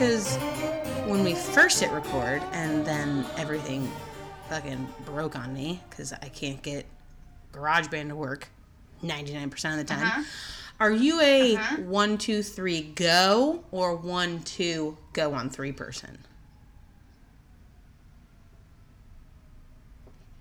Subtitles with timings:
[0.00, 0.34] because
[1.06, 3.86] when we first hit record and then everything
[4.48, 6.86] fucking broke on me because I can't get
[7.52, 8.48] GarageBand to work
[9.04, 10.06] 99% of the time.
[10.06, 10.22] Uh-huh.
[10.80, 11.76] Are you a Uh-huh.
[11.82, 16.16] one, two, three, go or one, two, go on three person?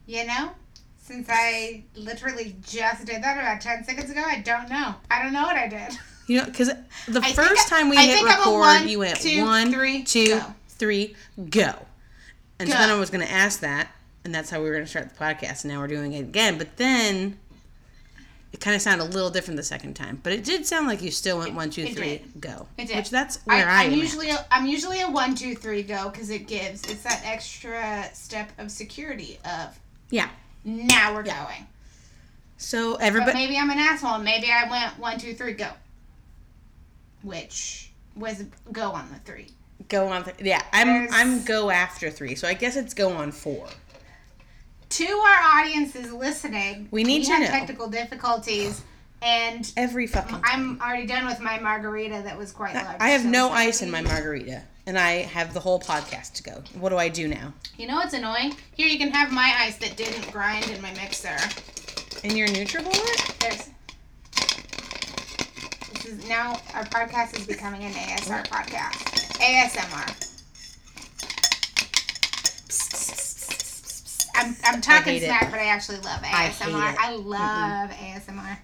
[0.06, 0.52] You know,
[0.98, 4.96] since I literally just did that about 10 seconds ago, I don't know.
[5.12, 6.00] I don't know what I did.
[6.30, 6.68] You know, because
[7.08, 9.44] the I first time we I hit think I'm a record, one, you went two,
[9.44, 10.46] one, three, two, go.
[10.70, 11.16] three,
[11.50, 11.74] go.
[12.60, 13.90] And so then I was going to ask that,
[14.24, 15.64] and that's how we were going to start the podcast.
[15.64, 16.58] And now we're doing it again.
[16.60, 17.40] But then
[18.54, 20.20] it kind of sounded a little different the second time.
[20.22, 22.42] But it did sound like you still went one, two, it three, did.
[22.42, 22.68] go.
[22.78, 22.98] It did.
[22.98, 23.94] Which that's where I, I, am.
[23.94, 23.98] at.
[23.98, 28.08] usually a, I'm usually a one, two, three go because it gives it's that extra
[28.14, 29.80] step of security of
[30.12, 30.30] Yeah.
[30.64, 31.66] now we're going.
[32.58, 33.34] So But everybody.
[33.34, 34.20] maybe I'm an asshole.
[34.20, 35.70] Maybe I went one, two, three, go,
[37.24, 39.48] which was go on the three.
[39.88, 40.24] Go on.
[40.26, 43.68] Th- yeah, I'm There's- I'm go after three, so I guess it's go on four.
[44.90, 47.48] To our audiences listening, We need to had know.
[47.48, 48.82] technical difficulties,
[49.22, 50.42] and Every fucking.
[50.44, 52.98] I'm already done with my margarita that was quite large.
[53.00, 56.44] I have so no ice in my margarita, and I have the whole podcast to
[56.44, 56.64] go.
[56.80, 57.54] What do I do now?
[57.78, 58.56] You know what's annoying?
[58.76, 61.38] Here you can have my ice that didn't grind in my mixer.
[62.24, 63.40] In your NutriBullet?
[63.40, 63.70] There's.
[66.06, 69.38] Is now our podcast is becoming an ASR podcast.
[69.40, 70.26] ASMR.
[74.36, 75.26] I'm, I'm talking hate it.
[75.26, 76.94] smack, but I actually love ASMR.
[76.94, 77.00] it.
[77.00, 78.58] I, love ASMR.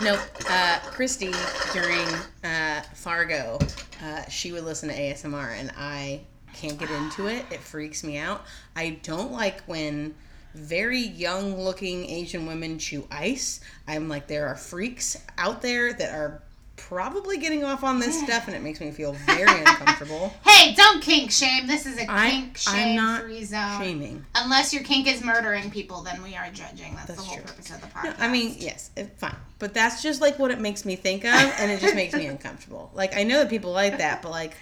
[0.00, 0.20] Nope.
[0.48, 1.32] Uh, Christy
[1.72, 2.06] during
[2.44, 3.58] uh, Fargo,
[4.04, 6.20] uh, she would listen to ASMR, and I
[6.52, 7.44] can't get into it.
[7.50, 8.44] It freaks me out.
[8.76, 10.14] I don't like when
[10.54, 13.60] very young-looking Asian women chew ice.
[13.88, 16.42] I'm like, there are freaks out there that are
[16.76, 20.32] probably getting off on this stuff, and it makes me feel very uncomfortable.
[20.54, 21.66] Hey, don't kink shame.
[21.66, 23.78] This is a I- kink I'm shame not free zone.
[23.80, 24.24] Shaming.
[24.34, 26.94] Unless your kink is murdering people, then we are judging.
[26.94, 27.44] That's, That's the whole true.
[27.44, 28.20] purpose of the No, podcast.
[28.20, 29.34] I mean, yes, it, fine.
[29.58, 32.26] But that's just like what it makes me think of, and it just makes me
[32.34, 32.90] uncomfortable.
[32.94, 34.56] Like, I know that people like that, but like,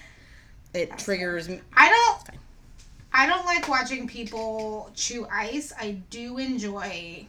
[0.75, 1.61] it triggers me.
[1.77, 2.37] I don't.
[3.13, 5.73] I don't like watching people chew ice.
[5.79, 7.27] I do enjoy.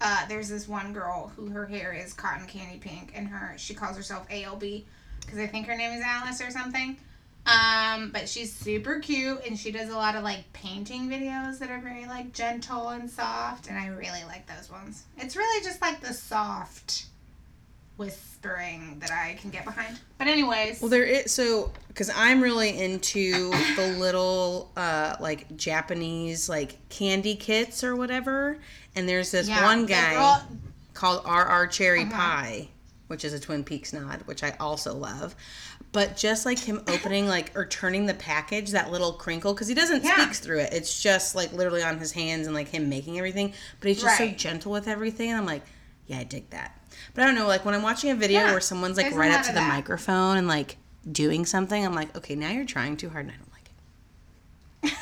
[0.00, 3.74] Uh, there's this one girl who her hair is cotton candy pink, and her she
[3.74, 4.60] calls herself ALB
[5.20, 6.96] because I think her name is Alice or something.
[7.46, 11.70] Um, but she's super cute, and she does a lot of like painting videos that
[11.70, 15.04] are very like gentle and soft, and I really like those ones.
[15.18, 17.06] It's really just like the soft
[17.96, 19.98] whispering that I can get behind.
[20.18, 26.48] But anyways, Well, there is so because I'm really into the little uh like Japanese
[26.48, 28.58] like candy kits or whatever,
[28.96, 30.48] and there's this yeah, one guy girl-
[30.94, 32.10] called RR Cherry Uh-huh.
[32.12, 32.68] Pie,
[33.08, 35.34] which is a Twin Peaks nod, which I also love.
[35.92, 39.74] But just like him opening like or turning the package, that little crinkle, because he
[39.74, 40.16] doesn't Yeah.
[40.16, 40.72] speak through it.
[40.72, 43.52] It's just like literally on his hands and like him making everything.
[43.80, 45.62] But he's just so gentle with everything, and I'm like,
[46.06, 46.78] yeah, I dig that.
[47.14, 49.16] But I don't know, like when I'm watching a video Yeah, where someone's like there's
[49.16, 49.68] right up to the that.
[49.68, 50.76] microphone and like
[51.10, 53.70] doing something, I'm like, okay, now you're trying too hard, and I don't like
[54.82, 54.98] it.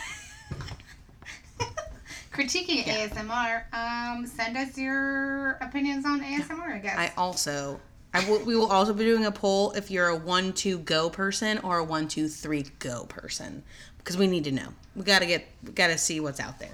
[2.32, 6.98] critiquing ASMR, um, send us your opinions on ASMR, I guess.
[6.98, 7.80] I also,
[8.14, 11.10] I will, we will also be doing a poll if you're a one two go
[11.10, 13.62] person or a one two three go person
[13.98, 14.68] because we need to know.
[14.96, 16.72] We gotta get, we gotta see what's out there.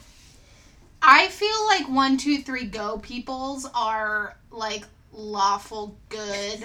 [1.00, 4.84] I feel like one, two, three go peoples are like
[5.18, 6.64] lawful good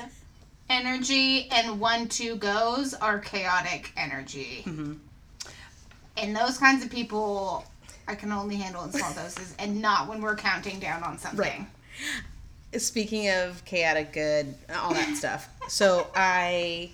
[0.69, 4.63] energy, and one, two goes are chaotic energy.
[4.65, 4.93] Mm-hmm.
[6.17, 7.65] And those kinds of people
[8.07, 11.39] I can only handle in small doses, and not when we're counting down on something.
[11.39, 11.65] Right.
[12.79, 15.47] Speaking of chaotic good, all that stuff.
[15.67, 16.91] So I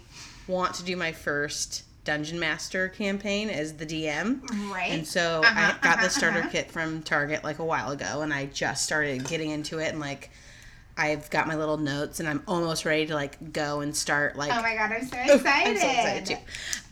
[0.47, 4.41] want to do my first Dungeon Master campaign as the DM.
[4.71, 4.91] Right.
[4.91, 6.49] And so Uh-huh, I got uh-huh, the starter uh-huh.
[6.49, 9.99] kit from Target like a while ago, and I just started getting into it, and
[9.99, 10.31] like
[10.99, 14.51] I've got my little notes, and I'm almost ready to like go and start like.
[14.51, 15.41] Oh my god, I'm so excited.
[15.67, 16.35] I'm so excited too.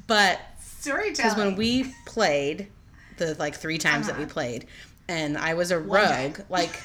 [0.08, 1.14] But Storytelling.
[1.16, 2.68] because when we played
[3.18, 4.34] the like three times that we Uh-huh.
[4.34, 4.68] played,
[5.10, 6.80] and I was a rogue, like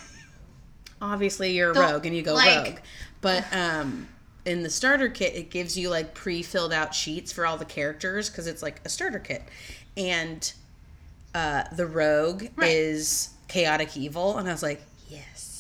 [1.01, 2.79] obviously you're a The- rogue and you go like- rogue,
[3.21, 4.09] but um.
[4.45, 8.29] In the starter kit, it gives you like pre-filled out sheets for all the characters
[8.29, 9.41] because it's like a starter kit,
[9.97, 10.53] and
[11.33, 12.73] uh, the rogue Right.
[12.73, 15.51] is chaotic evil, and I was like, yes,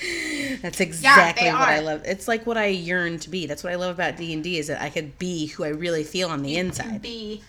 [0.62, 2.02] that's exactly they what I love.
[2.04, 3.46] It's like what I yearn to be.
[3.46, 5.68] That's what I love about D and D is that I could be who I
[5.68, 7.02] really feel on the inside.
[7.02, 7.42] be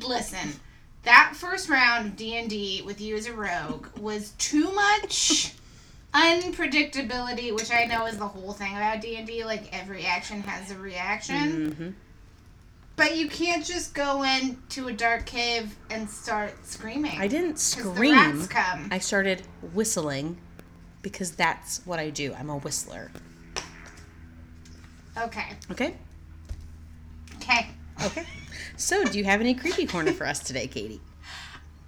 [0.00, 0.60] listen
[1.04, 5.54] that first round of d&d with you as a rogue was too much
[6.14, 9.44] unpredictability, which I know is the whole thing about D and D.
[9.44, 11.88] Like every action has a reaction, hmm
[12.96, 17.18] but you can't just go into a dark cave and start screaming.
[17.18, 18.14] I didn't scream.
[18.14, 18.88] The rats come.
[18.90, 19.42] I started
[19.72, 20.38] whistling
[21.02, 22.34] because that's what I do.
[22.34, 23.10] I'm a whistler.
[25.18, 25.46] Okay.
[25.70, 25.94] Okay.
[27.36, 27.68] Okay.
[28.04, 28.26] Okay.
[28.76, 31.00] So, do you have any creepy corner for us today, Katie?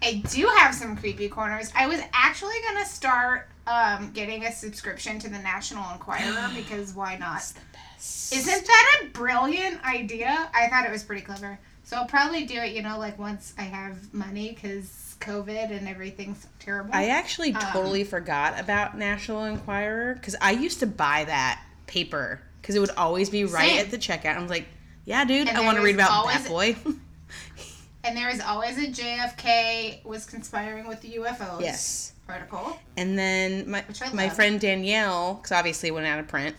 [0.02, 1.72] I do have some creepy corners.
[1.74, 7.16] I was actually gonna start um, getting a subscription to the National Enquirer because why
[7.16, 7.52] not?
[7.98, 10.48] Isn't that a brilliant idea?
[10.54, 11.58] I thought it was pretty clever.
[11.84, 15.86] So I'll probably do it, you know, like once I have money because COVID and
[15.88, 16.90] everything's terrible.
[16.92, 22.40] I actually Um, totally forgot about National Enquirer because I used to buy that paper
[22.60, 23.78] because it would always be right Same.
[23.78, 24.36] at the checkout.
[24.36, 24.66] I was like,
[25.04, 26.76] yeah, dude, I want to read about always- Bat Boy.
[28.04, 32.12] and there was always a JFK was conspiring with the UFOs yes.
[32.28, 32.78] article.
[32.96, 36.56] And then my my friend Danielle, because obviously it went out of print,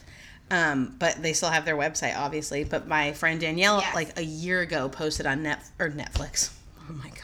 [0.52, 2.64] um, but they still have their website, obviously.
[2.64, 3.96] But my friend Danielle, Yes.
[3.96, 6.52] like a year ago, posted on Net or Netflix.
[6.90, 7.24] Oh my god!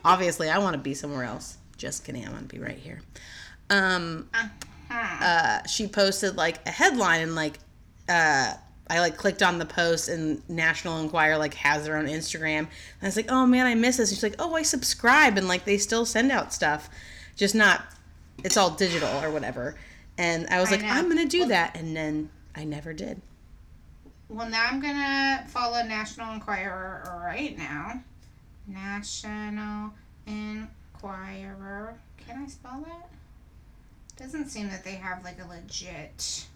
[0.04, 1.56] obviously, I want to be somewhere else.
[1.76, 2.26] Just kidding.
[2.26, 3.00] I want to be right here.
[3.70, 4.28] Um,
[4.90, 5.24] Huh.
[5.24, 7.58] uh, she posted like a headline and like
[8.08, 8.54] uh,
[8.88, 12.60] I like clicked on the post and National Enquirer like has their own Instagram.
[12.60, 12.68] And
[13.02, 14.08] I was like, oh man, I miss this.
[14.10, 16.88] And she's like, oh, I subscribe and like they still send out stuff,
[17.36, 17.84] just not.
[18.44, 19.74] It's all digital or whatever.
[20.18, 20.88] And I was I like, know.
[20.88, 23.22] I'm gonna do Well- that, and then I never did.
[24.28, 28.02] Well, now I'm gonna follow National Enquirer right now.
[28.66, 29.92] National
[30.26, 31.94] Enquirer.
[32.26, 33.08] Can I spell that?
[34.16, 36.46] Doesn't seem that they have like a legit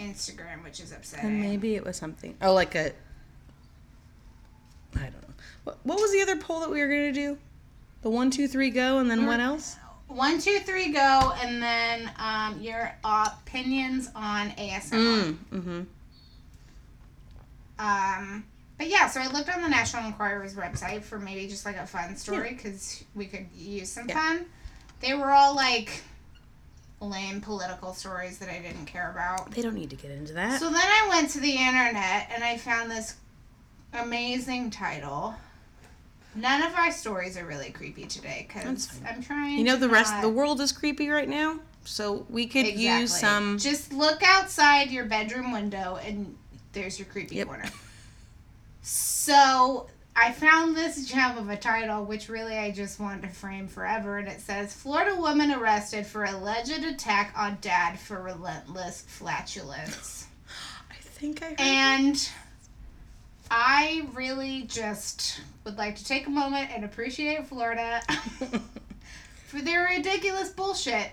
[0.00, 1.26] Instagram, which is upsetting.
[1.30, 2.34] And maybe it was something.
[2.42, 2.92] Oh, like a.
[4.96, 5.34] I don't know.
[5.64, 7.38] What, what was the other poll that we were gonna do?
[8.02, 9.76] The one, two, three, go, and then what else?
[10.08, 14.92] One, two, three, go, and then um, your opinions on ASMR.
[14.92, 15.80] Mm, mm-hmm.
[17.78, 18.44] Um,
[18.78, 21.86] but yeah, so I looked on the National Enquirer's website for maybe just like a
[21.86, 24.14] fun story because we could use some Yeah.
[24.14, 24.46] fun.
[25.00, 26.02] They were all like
[27.00, 29.50] lame political stories that I didn't care about.
[29.50, 30.60] They don't need to get into that.
[30.60, 33.16] So then I went to the internet and I found this
[33.92, 35.34] amazing title.
[36.36, 39.58] None of our stories are really creepy today because I'm trying.
[39.58, 43.16] You know, the rest of the world is creepy right now, so we could use
[43.18, 43.58] some.
[43.58, 46.36] Just look outside your bedroom window and
[46.72, 47.46] there's your creepy Yep.
[47.46, 47.64] corner.
[48.82, 53.66] So I found this gem of a title, which really I just wanted to frame
[53.66, 60.26] forever, and it says Florida woman arrested for alleged attack on dad for relentless flatulence.
[60.90, 61.60] I think I heard.
[61.60, 62.28] And
[63.50, 68.00] I really just would like to take a moment and appreciate Florida
[69.46, 71.10] for their ridiculous bullshit.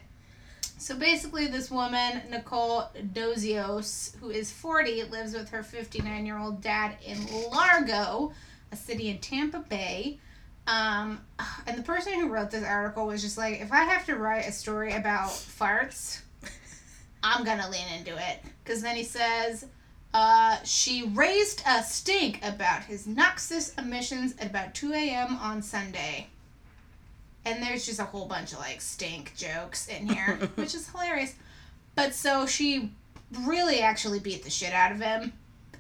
[0.78, 6.62] So basically, this woman, Nicole Dozios, who is 40, lives with her 59 year old
[6.62, 7.18] dad in
[7.52, 8.34] Largo,
[8.72, 10.20] a city in Tampa Bay.
[10.68, 11.22] Um,
[11.68, 14.48] and the person who wrote this article was just like, if I have to write
[14.48, 16.22] a story about farts,
[17.24, 18.42] I'm gonna lean into it.
[18.64, 19.66] Because then he says,
[20.14, 25.38] uh, she raised a stink about his noxious emissions at about 2 a.m.
[25.38, 26.28] on Sunday.
[27.46, 31.36] And there's just a whole bunch of like stink jokes in here, which is hilarious.
[31.96, 32.92] But so she
[33.42, 35.34] really actually beat the shit out of him.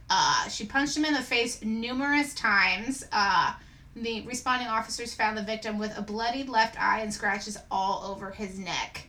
[0.10, 3.06] Uh, she punched him in the face numerous times.
[3.12, 3.54] Uh,
[3.96, 8.32] the responding officers found the victim with a bloodied left eye and scratches all over
[8.32, 9.08] his neck.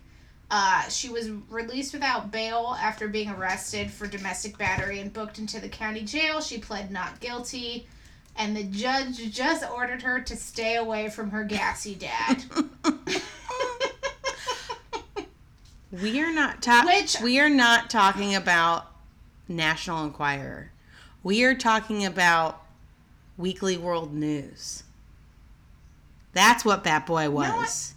[0.56, 5.58] Uh, she was released without bail after being arrested for domestic battery and booked into
[5.58, 6.40] the county jail.
[6.40, 7.88] She pled not guilty,
[8.36, 12.44] and the judge just ordered her to stay away from her gassy dad.
[15.90, 18.92] we are not ta- Which- we are not talking about
[19.48, 20.70] National Enquirer.
[21.24, 22.62] We are talking about
[23.36, 24.84] Weekly World News.
[26.32, 27.93] That's what Bat Boy was.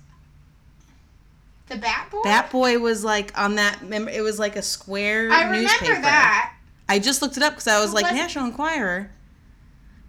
[1.68, 2.22] The Bat Boy?
[2.24, 3.80] Bat Boy was like on that.
[3.82, 6.02] Remember, it was like a square I remember newspaper.
[6.02, 6.54] that.
[6.90, 8.14] I just looked it up because I was like was?
[8.14, 9.12] National Enquirer,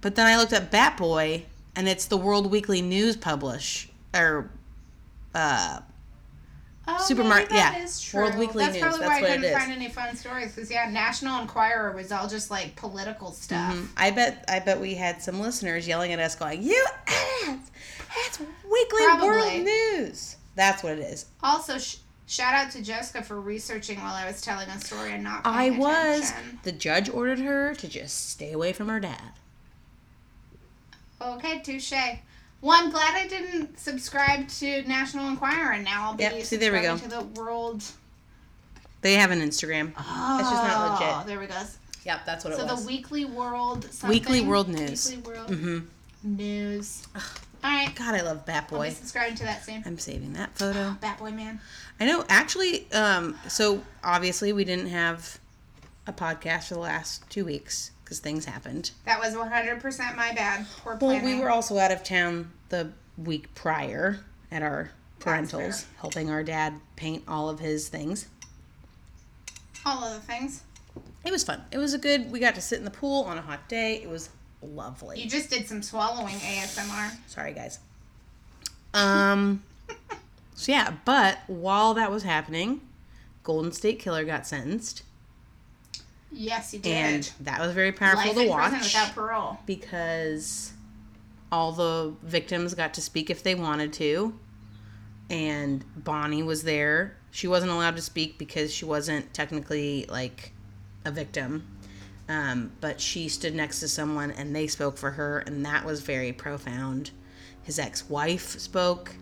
[0.00, 4.50] but then I looked at Bat Boy, and it's the World Weekly News publish or
[5.34, 5.80] uh,
[6.90, 7.82] Oh, Supermarket- yeah.
[7.82, 8.22] is true.
[8.22, 9.52] World Weekly That's News, probably why I couldn't is.
[9.58, 13.74] find any fun stories because yeah, National Enquirer was all just like political stuff.
[13.74, 13.88] mhm.
[13.94, 17.58] I bet I bet we had some listeners yelling at us, going, "You ass!
[18.16, 21.26] That's Weekly World News." That's what it is.
[21.40, 25.22] Also, sh- shout out to Jessica for researching while I was telling a story and
[25.22, 25.42] not.
[25.44, 26.30] I was.
[26.30, 26.58] attention.
[26.64, 29.22] The judge ordered her to just stay away from her dad.
[31.22, 31.92] Okay, touche.
[32.60, 36.56] Well, I'm glad I didn't subscribe to National Enquirer, and now I'll be Yep, see,
[36.56, 37.84] there we subscribing to the World.
[39.00, 39.92] They have an Instagram.
[39.96, 41.26] Oh, just not legit.
[41.28, 41.54] There we go.
[42.04, 42.80] Yep, that's what So it was.
[42.80, 42.86] So the.
[42.88, 43.84] Weekly World.
[43.84, 44.08] Something.
[44.08, 45.08] Weekly World News.
[45.08, 45.78] Weekly World mm-hmm.
[46.24, 47.06] News.
[47.64, 47.94] All right.
[47.94, 48.94] God, I love Bat I'll be Boy.
[48.94, 49.82] subscribing to that soon.
[49.84, 50.96] I'm saving that photo.
[51.00, 51.60] Bat Boy Man.
[52.00, 52.24] I know.
[52.28, 55.38] Actually, um, so obviously we didn't have
[56.06, 58.92] a podcast for the last two weeks because things happened.
[59.04, 60.66] That was 100% my bad.
[60.82, 66.30] Poor Well, we were also out of town the week prior at our parentals, helping
[66.30, 68.28] our dad paint all of his things.
[69.84, 70.62] all of the things.
[71.24, 71.62] It was fun.
[71.72, 72.30] It was a good.
[72.30, 73.96] We got to sit in the pool on a hot day.
[74.02, 74.30] It was
[74.62, 75.20] lovely.
[75.20, 77.10] You just did some swallowing ASMR.
[77.26, 77.78] Sorry, guys.
[78.94, 79.62] Um.
[80.54, 82.80] so yeah, but while that was happening,
[83.42, 85.02] Golden State Killer got sentenced,
[86.30, 86.92] Yes, you did.
[86.92, 89.58] and that was very powerful Life to watch without parole.
[89.66, 90.72] because
[91.50, 94.38] all the victims got to speak if they wanted to,
[95.30, 97.16] and Bonnie was there.
[97.30, 100.52] She wasn't allowed to speak because she wasn't technically like
[101.04, 101.66] a victim.
[102.28, 106.02] Um, but she stood next to someone and they spoke for her, and that was
[106.02, 107.10] very profound.
[107.62, 109.14] His ex wife spoke.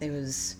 [0.00, 0.56] It was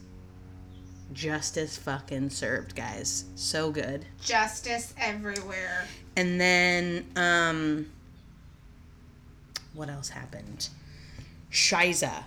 [1.12, 3.24] justice fucking served, guys.
[3.36, 4.04] So good.
[4.22, 5.86] Justice everywhere.
[6.16, 7.90] And then, um,
[9.72, 10.68] what else happened?
[11.50, 12.24] Shiza.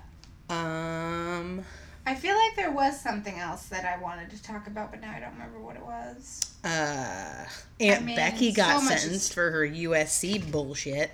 [0.50, 1.64] Um,
[2.08, 5.12] I feel like there was something else that I wanted to talk about, but now
[5.16, 6.56] I don't remember what it was.
[6.64, 7.46] uh,
[7.82, 11.12] Aunt I mean, Becky so got much sentenced for her USC bullshit.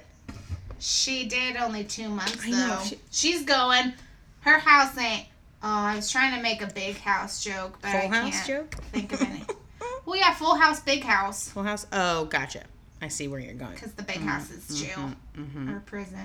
[0.80, 2.58] She did only two months I though.
[2.68, 3.94] know, she- She's going.
[4.42, 5.26] Her house ain't.
[5.64, 8.76] Oh, I was trying to make a big house joke, but I Full can't joke?
[8.92, 9.44] think of any.
[10.06, 11.88] well, yeah, Full House, Big House, Full House?
[11.94, 12.64] Oh, gotcha.
[13.02, 13.74] I see where you're going.
[13.74, 16.20] because the Big House is jail hmm or prison.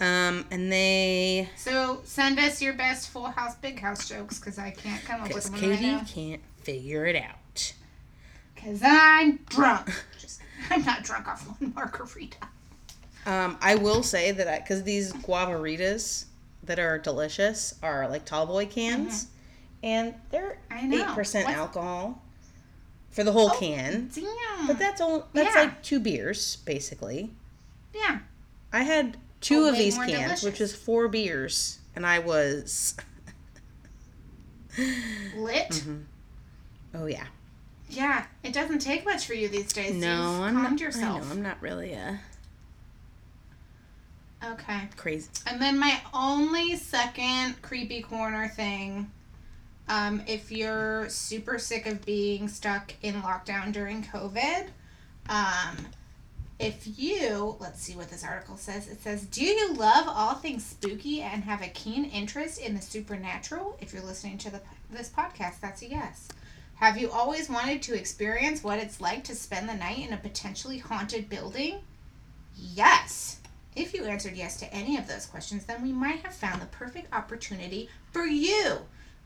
[0.00, 1.48] Um, and they.
[1.56, 5.28] So send us your best Full House, Big House jokes, because I can't come up
[5.28, 6.04] with Because one right Katie now.
[6.08, 7.74] can't figure it out.
[8.54, 9.90] Because I'm drunk.
[10.20, 10.40] Just,
[10.70, 12.36] I'm not drunk off one margarita.
[13.26, 16.24] Um, I will say that I because these guavaritas
[16.64, 19.26] that are delicious are like tall boy cans,
[19.82, 20.84] and they're Mm-hmm.
[20.84, 20.96] I know.
[21.10, 22.22] eight percent alcohol
[23.10, 23.58] for the whole Oh.
[23.58, 24.08] can.
[24.14, 24.66] Damn.
[24.66, 25.28] But that's all.
[25.34, 25.62] That's Yeah.
[25.62, 27.30] like two beers basically.
[27.94, 28.20] yeah.
[28.72, 30.42] I had two Oh, of these cans, delicious.
[30.42, 32.94] which is four beers, and I was.
[35.36, 35.68] Lit.
[35.70, 35.98] Mm-hmm.
[36.94, 37.26] oh yeah.
[37.88, 38.24] Yeah.
[38.44, 39.94] It doesn't take much for you these days.
[39.94, 40.80] No, You've I'm not.
[40.80, 41.22] yourself.
[41.22, 42.14] I know I'm not really uh
[44.42, 44.88] Okay.
[44.96, 45.28] crazy.
[45.46, 49.10] And then my only second creepy corner thing.
[49.88, 54.68] Um, if you're super sick of being stuck in lockdown during COVID,
[55.28, 55.76] um,
[56.60, 58.86] if you, let's see what this article says.
[58.86, 62.82] It says, Do you love all things spooky and have a keen interest in the
[62.82, 63.78] supernatural?
[63.80, 66.28] If you're listening to the, this podcast, that's a yes.
[66.74, 70.18] Have you always wanted to experience what it's like to spend the night in a
[70.18, 71.80] potentially haunted building?
[72.54, 73.38] Yes.
[73.74, 76.66] If you answered yes to any of those questions, then we might have found the
[76.66, 78.78] perfect opportunity for you.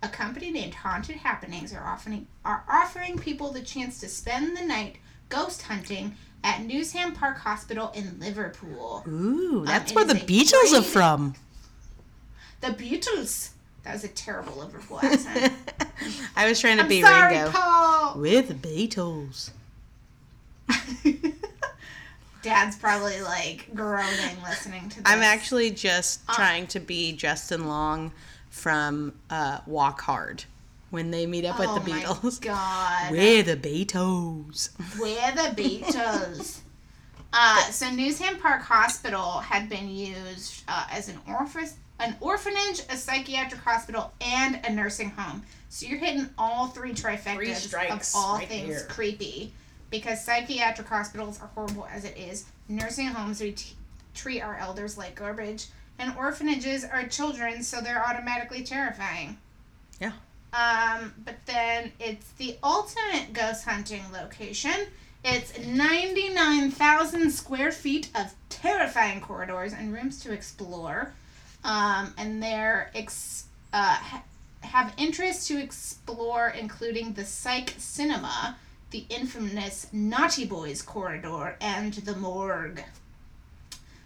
[0.03, 4.67] A company named Haunted Happenings are offering are offering people the chance to spend the
[4.67, 4.97] night
[5.31, 9.02] ghost hunting at Newsham Park Hospital in Liverpool.
[9.08, 11.34] Ooh, that's it where the Beatles are from.
[12.60, 13.50] The Beatles.
[13.82, 15.52] That was a terrible Liverpool accent.
[16.36, 17.50] I was trying to I'm be sorry, Ringo.
[17.50, 18.18] Paul.
[18.20, 19.50] With Beatles.
[22.42, 25.04] Dad's probably like groaning listening to this.
[25.06, 28.12] I'm actually just Uh, trying to be Justin Long
[28.50, 30.44] from uh, Walk Hard
[30.91, 32.41] when they meet up oh with the my Beatles.
[32.41, 33.11] God.
[33.11, 34.71] We're the Beatles.
[34.99, 36.61] We're the Beatles.
[37.33, 41.69] uh, so Newsham Park Hospital had been used uh, as an orphan
[42.00, 45.43] an orphanage, a psychiatric hospital, and a nursing home.
[45.69, 48.87] So you're hitting all three trifectas Three of strikes all right things here.
[48.88, 49.53] creepy.
[49.91, 52.47] Because psychiatric hospitals are horrible as it is.
[52.69, 53.75] Nursing homes we t-
[54.12, 55.67] treat our elders like garbage,
[55.99, 59.38] and orphanages are children, so they're automatically terrifying.
[60.00, 60.12] Yeah.
[60.54, 64.87] Um, but then it's the ultimate ghost hunting location.
[65.25, 71.12] It's 99,000 square feet of terrifying corridors and rooms to explore.
[71.64, 74.23] Um, and they're ex- uh, ha-
[74.61, 78.56] have interest to explore, including the Psych Cinema,
[78.90, 82.82] the infamous Naughty Boys corridor, and the morgue.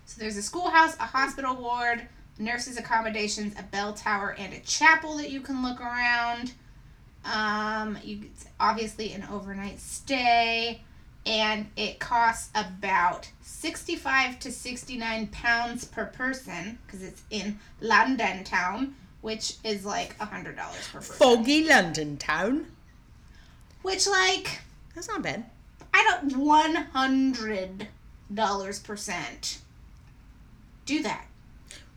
[0.06, 5.16] So there's a schoolhouse, a hospital ward, nurses' accommodations, a bell tower, and a chapel
[5.16, 6.52] that you can look around.
[7.24, 10.82] Um, you it's obviously an overnight stay,
[11.26, 18.94] and it costs about 65 to 69 pounds per person because it's in London town,
[19.20, 21.16] which is like a $100 per person.
[21.16, 22.66] Foggy London town.
[23.82, 24.60] Which, like,
[24.94, 25.44] That's not bad.
[25.94, 27.88] I don't $100
[28.84, 29.58] percent.
[30.84, 31.27] Do that.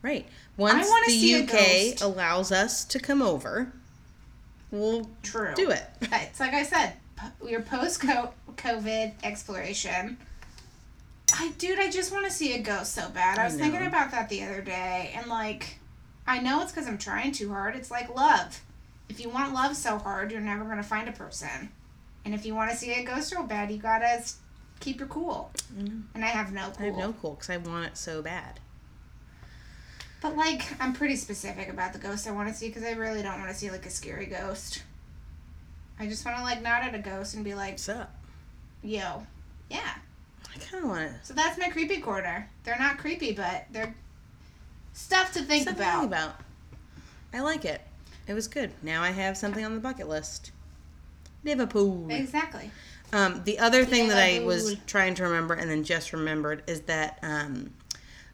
[0.01, 0.27] Right.
[0.57, 3.71] Once the UK allows us to come over,
[4.71, 5.53] we'll True.
[5.55, 5.83] do it.
[6.01, 6.93] It's like I said,
[7.45, 10.17] your post COVID exploration.
[11.33, 13.37] I, dude, I just want to see a ghost so bad.
[13.39, 15.79] I I was thinking about that the other day, and like,
[16.27, 17.75] I know it's because I'm trying too hard.
[17.75, 18.61] It's like love.
[19.07, 21.69] If you want love so hard, you're never gonna find a person.
[22.25, 24.23] And if you want to see a ghost real bad, you gotta
[24.79, 25.51] keep your cool.
[25.73, 26.03] Mhm.
[26.13, 28.59] And I have no I have no cool because I want it so bad.
[30.21, 33.21] But like, I'm pretty specific about the ghosts I want to see because I really
[33.21, 34.83] don't want to see like a scary ghost.
[35.99, 38.13] I just want to like nod at a ghost and be like, What's up?
[38.83, 39.25] "Yo,
[39.69, 39.95] yeah."
[40.53, 41.15] I kind of want to.
[41.25, 42.49] So that's my creepy corner.
[42.63, 43.95] They're not creepy, but they're
[44.93, 46.05] stuff to think about.
[46.05, 46.35] about.
[47.33, 47.81] I like it.
[48.27, 48.71] It was good.
[48.83, 50.51] Now I have something on the bucket list.
[51.43, 52.07] Liverpool.
[52.09, 52.69] Exactly.
[53.13, 56.81] Um, the other thing that I was trying to remember and then just remembered is
[56.81, 57.71] that um,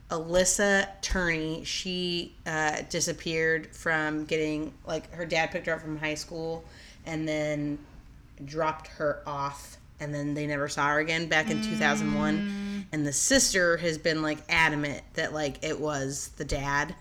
[0.10, 6.16] Alyssa Turney, she uh, disappeared from getting, like, her dad picked her up from high
[6.16, 6.64] school
[7.06, 7.78] and then
[8.46, 9.78] dropped her off.
[10.00, 12.88] And then they never saw her again back in 2001.
[12.92, 16.96] And the sister has been, like, adamant that, like, it was the dad.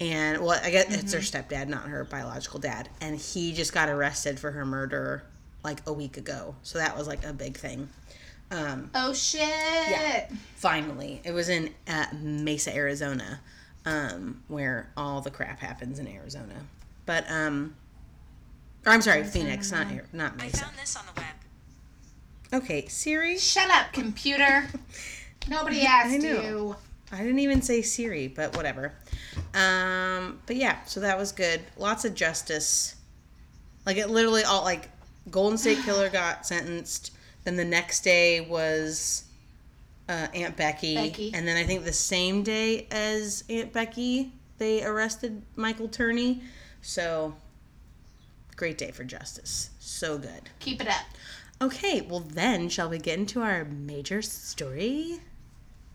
[0.00, 2.88] And, well, I guess it's her stepdad, not her biological dad.
[3.00, 5.22] And he just got arrested for her murder,
[5.62, 6.56] like, a week ago.
[6.62, 7.88] So that was, like, a big thing.
[8.52, 9.40] Um, Oh shit!
[9.40, 10.26] Yeah,
[10.56, 13.40] finally it was in uh, mesa arizona
[13.86, 16.54] um, where all the crap happens in arizona
[17.06, 17.74] but um
[18.84, 20.56] or i'm sorry phoenix not Ar- not Mesa.
[20.56, 22.62] I found this on the web.
[22.62, 24.66] okay siri Shut up, computer.
[25.48, 26.42] Nobody asked I know.
[26.42, 26.76] you.
[27.12, 28.92] i didn't even say siri but whatever
[29.54, 32.96] um but yeah so that was good lots of justice
[33.86, 34.88] like it literally all like
[35.30, 37.12] golden state killer got sentenced
[37.50, 39.24] then the next day was
[40.08, 41.32] uh, aunt becky, Becky.
[41.34, 46.42] and then i think the same day as aunt becky they arrested michael turney
[46.80, 47.34] so
[48.56, 51.02] great day for justice so good Keep it up.
[51.60, 55.20] okay well then shall we get into our major story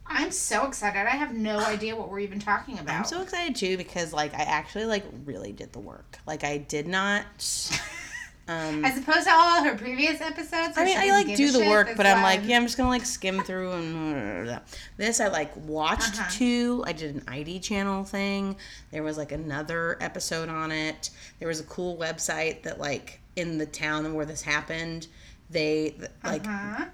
[0.07, 0.99] I'm so excited.
[0.99, 2.95] I have no idea what we're even talking about.
[2.95, 6.19] I'm so excited too because like I actually like really did the work.
[6.27, 7.25] Like I did not.
[8.47, 10.77] Um, As opposed to all her previous episodes.
[10.77, 12.89] I mean, I like do the shit, work, but I'm like, yeah, I'm just gonna
[12.89, 14.61] like skim through and
[14.97, 15.19] this.
[15.19, 16.29] I like watched Uh-huh.
[16.31, 16.83] two.
[16.85, 18.55] I did an ID channel thing.
[18.91, 21.09] There was like another episode on it.
[21.39, 25.07] There was a cool website that like in the town where this happened.
[25.49, 26.85] They like Uh-huh.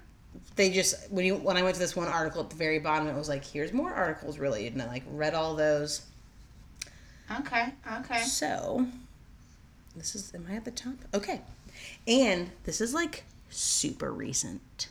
[0.56, 3.08] they just when you when I went to this one article at the very bottom,
[3.08, 6.00] it was like here's more articles related, and I like read all those.
[7.40, 7.72] Okay.
[8.00, 8.20] Okay.
[8.22, 8.86] So,
[9.96, 10.94] this is, am I at the top?
[11.14, 11.40] Okay.
[12.06, 14.88] And this is like super recent.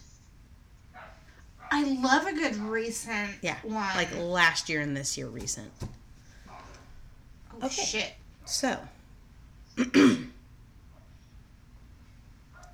[1.71, 3.55] I love a good recent Yeah.
[3.63, 3.95] one.
[3.95, 5.71] Like last year and this year recent.
[6.49, 6.55] oh,
[7.63, 7.81] okay.
[7.83, 8.13] shit.
[8.45, 8.77] So,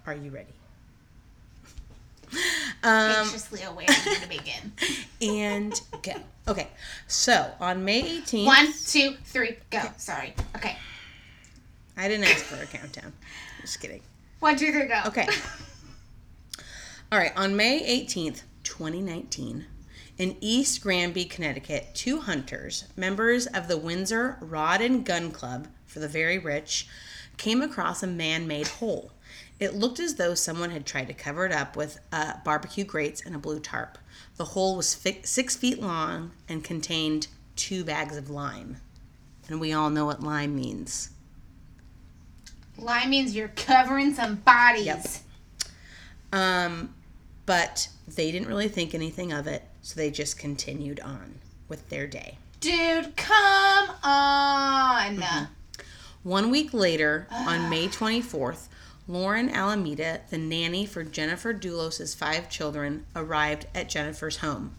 [0.05, 0.47] are you ready?
[2.83, 4.71] Um, Anxiously awaiting to begin.
[5.21, 6.13] and go.
[6.47, 6.67] Okay.
[7.07, 8.45] So, on May 18th.
[8.45, 9.81] One, two, three, go.
[9.97, 10.35] Sorry.
[10.55, 10.77] Okay.
[11.97, 13.11] I didn't ask for a countdown.
[13.61, 14.01] Just kidding.
[14.39, 15.01] One, two, three, go.
[15.07, 15.27] Okay.
[17.11, 17.35] All right.
[17.35, 19.65] On May 18th, 2019,
[20.17, 25.99] in East Granby, Connecticut, two hunters, members of the Windsor Rod and Gun Club for
[25.99, 26.87] the Very Rich,
[27.37, 29.11] came across a man made hole.
[29.59, 33.21] It looked as though someone had tried to cover it up with uh, barbecue grates
[33.25, 33.97] and a blue tarp.
[34.37, 38.77] The hole was fi- six feet long and contained two bags of lime.
[39.49, 41.09] And we all know what lime means.
[42.77, 44.85] Lime means you're covering some bodies.
[44.85, 45.05] Yep.
[46.33, 46.93] Um,
[47.45, 51.35] but they didn't really think anything of it, so they just continued on
[51.67, 52.37] with their day.
[52.59, 55.17] Dude, come on.
[55.17, 55.45] Mm-hmm.
[56.23, 58.67] One week later, on May 24th,
[59.07, 64.75] Lauren Almeida, the nanny for Jennifer Dulos' five children, arrived at Jennifer's home.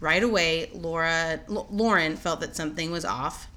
[0.00, 3.48] Right away, Laura, L- Lauren felt that something was off.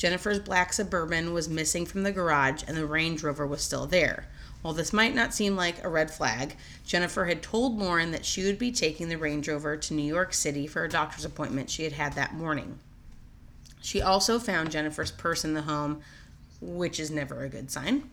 [0.00, 4.24] Jennifer's black Suburban was missing from the garage and the Range Rover was still there.
[4.62, 8.42] While this might not seem like a red flag, Jennifer had told Lauren that she
[8.44, 11.84] would be taking the Range Rover to New York City for a doctor's appointment she
[11.84, 12.78] had had that morning.
[13.82, 16.00] She also found Jennifer's purse in the home,
[16.62, 18.08] which is never a good sign.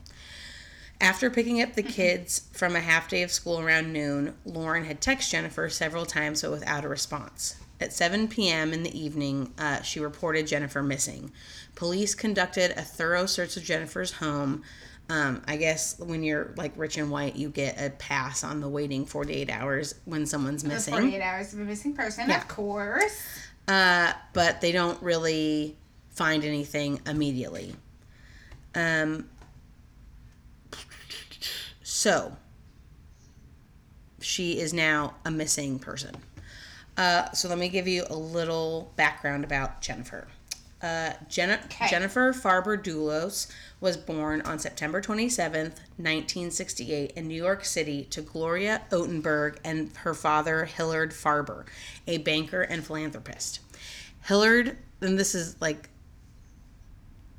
[1.00, 5.00] After picking up the kids from a half day of school around noon, Lauren had
[5.00, 7.56] texted Jennifer several times but without a response.
[7.80, 8.74] At 7 p.m.
[8.74, 11.32] in the evening, uh, she reported Jennifer missing.
[11.76, 14.64] Police conducted a thorough search of Jennifer's home.
[15.10, 18.68] Um, I guess when you're like rich and white, you get a pass on the
[18.68, 20.94] waiting 48 hours when someone's The missing.
[20.96, 22.38] 48 hours of a missing person, Yeah.
[22.42, 23.22] of course.
[23.68, 25.78] Uh, but they don't really
[26.10, 27.76] find anything immediately.
[28.74, 29.30] Um,
[31.84, 32.36] so,
[34.20, 36.16] she is now a missing person.
[36.98, 40.28] Uh, so, let me give you a little background about Jennifer.
[40.82, 41.88] Uh, Jen- Okay.
[41.90, 43.48] Jennifer Farber Dulos
[43.80, 50.14] was born on September 27th, 1968, in New York City to Gloria Otenberg and her
[50.14, 51.66] father, Hilliard Farber,
[52.08, 53.60] a banker and philanthropist.
[54.26, 55.90] Hilliard, and this is like,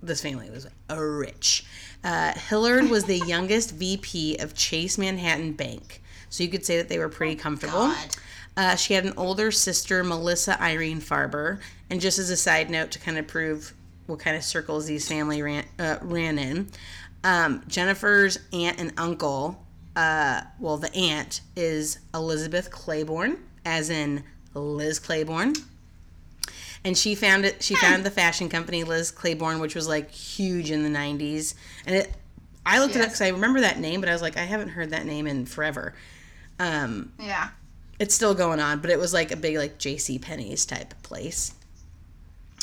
[0.02, 1.64] this family was a rich.
[2.04, 6.02] Uh, Hilliard was the youngest VP of Chase Manhattan Bank.
[6.30, 7.86] So you could say that they were pretty comfortable.
[7.88, 8.16] God.
[8.58, 11.60] Uh, she had an older sister, Melissa Irene Farber.
[11.90, 13.72] And just as a side note to kind of prove
[14.06, 16.68] what kind of circles these family ran, uh, ran in,
[17.22, 24.98] um, Jennifer's aunt and uncle, uh, well, the aunt is Elizabeth Claiborne, as in Liz
[24.98, 25.54] Claiborne.
[26.84, 27.62] And she found it.
[27.62, 31.54] She founded the fashion company Liz Claiborne, which was like huge in the '90s.
[31.86, 32.12] And it,
[32.64, 34.68] I looked it up because I remember that name, but I was like, I haven't
[34.68, 35.94] heard that name in forever.
[36.60, 37.48] Um, Yeah.
[37.98, 40.18] It's still going on, but it was like a big like J.C.
[40.18, 41.54] Penney's type of place.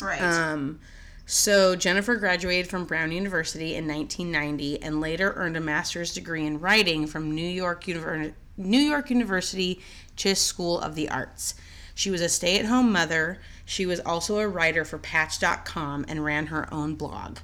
[0.00, 0.20] Right.
[0.20, 0.80] Um,
[1.26, 6.60] so Jennifer graduated from Brown University in 1990 and later earned a master's degree in
[6.60, 9.82] writing from New York Univer- New York University
[10.16, 11.54] Tisch School of the Arts.
[11.94, 13.40] She was a stay-at-home mother.
[13.64, 17.38] She was also a writer for Patch.com and ran her own blog.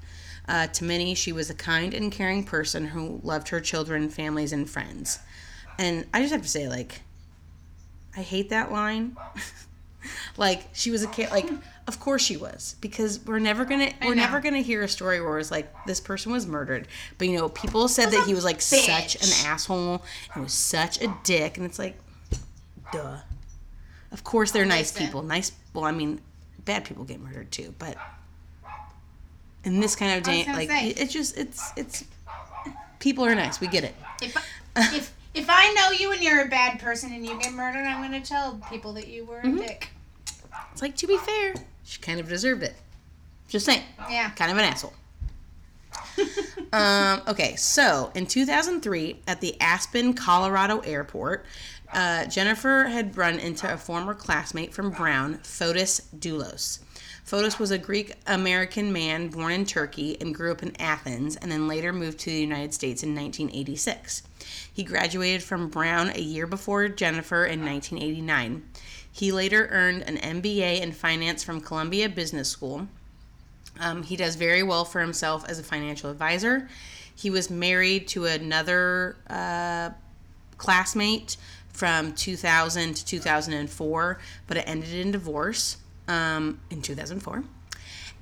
[0.46, 4.52] Uh, to many, she was a kind and caring person who loved her children, families,
[4.52, 5.18] and friends.
[5.78, 7.00] And I just have to say, like,
[8.16, 9.16] I hate that line.
[10.36, 11.30] like she was a kid.
[11.30, 11.48] Like,
[11.86, 15.38] of course she was, because we're never gonna we're never gonna hear a story where
[15.38, 16.88] it's like this person was murdered.
[17.18, 20.02] But you know, people said that he was like such an asshole
[20.34, 21.98] and was such a dick, and it's like,
[22.92, 23.18] duh.
[24.10, 25.22] Of course they're nice people.
[25.22, 25.52] Nice.
[25.72, 26.20] Well, I mean,
[26.66, 27.96] bad people get murdered too, but
[29.64, 30.88] in this kind of day, like say.
[30.88, 32.04] it- it's just it's it's
[32.98, 33.60] people are nice.
[33.60, 33.94] We get it.
[34.20, 34.36] if,
[34.76, 38.06] if, if I know you and you're a bad person and you get murdered, I'm
[38.06, 39.56] going to tell people that you were a Mm-hmm.
[39.58, 39.88] dick.
[40.72, 42.74] It's like to be fair, she kind of deserved it.
[43.48, 43.82] Just saying.
[44.10, 44.30] Yeah.
[44.30, 44.94] kind of an asshole.
[46.72, 51.44] um, okay, so in 2003, at the Aspen, Colorado airport,
[51.92, 56.78] uh, Jennifer had run into a former classmate from Brown, Fotis Dulos.
[57.26, 61.52] Fotis was a Greek American man born in Turkey and grew up in Athens, and
[61.52, 64.22] then later moved to the United States in 1986.
[64.72, 68.62] He graduated from Brown a year before Jennifer in 1989.
[69.10, 72.88] He later earned an MBA in finance from Columbia Business School.
[73.78, 76.68] Um, he does very well for himself as a financial advisor.
[77.14, 79.90] He was married to another uh,
[80.56, 81.36] classmate
[81.72, 87.44] from 2000 to 2004, but it ended in divorce um, in 2004.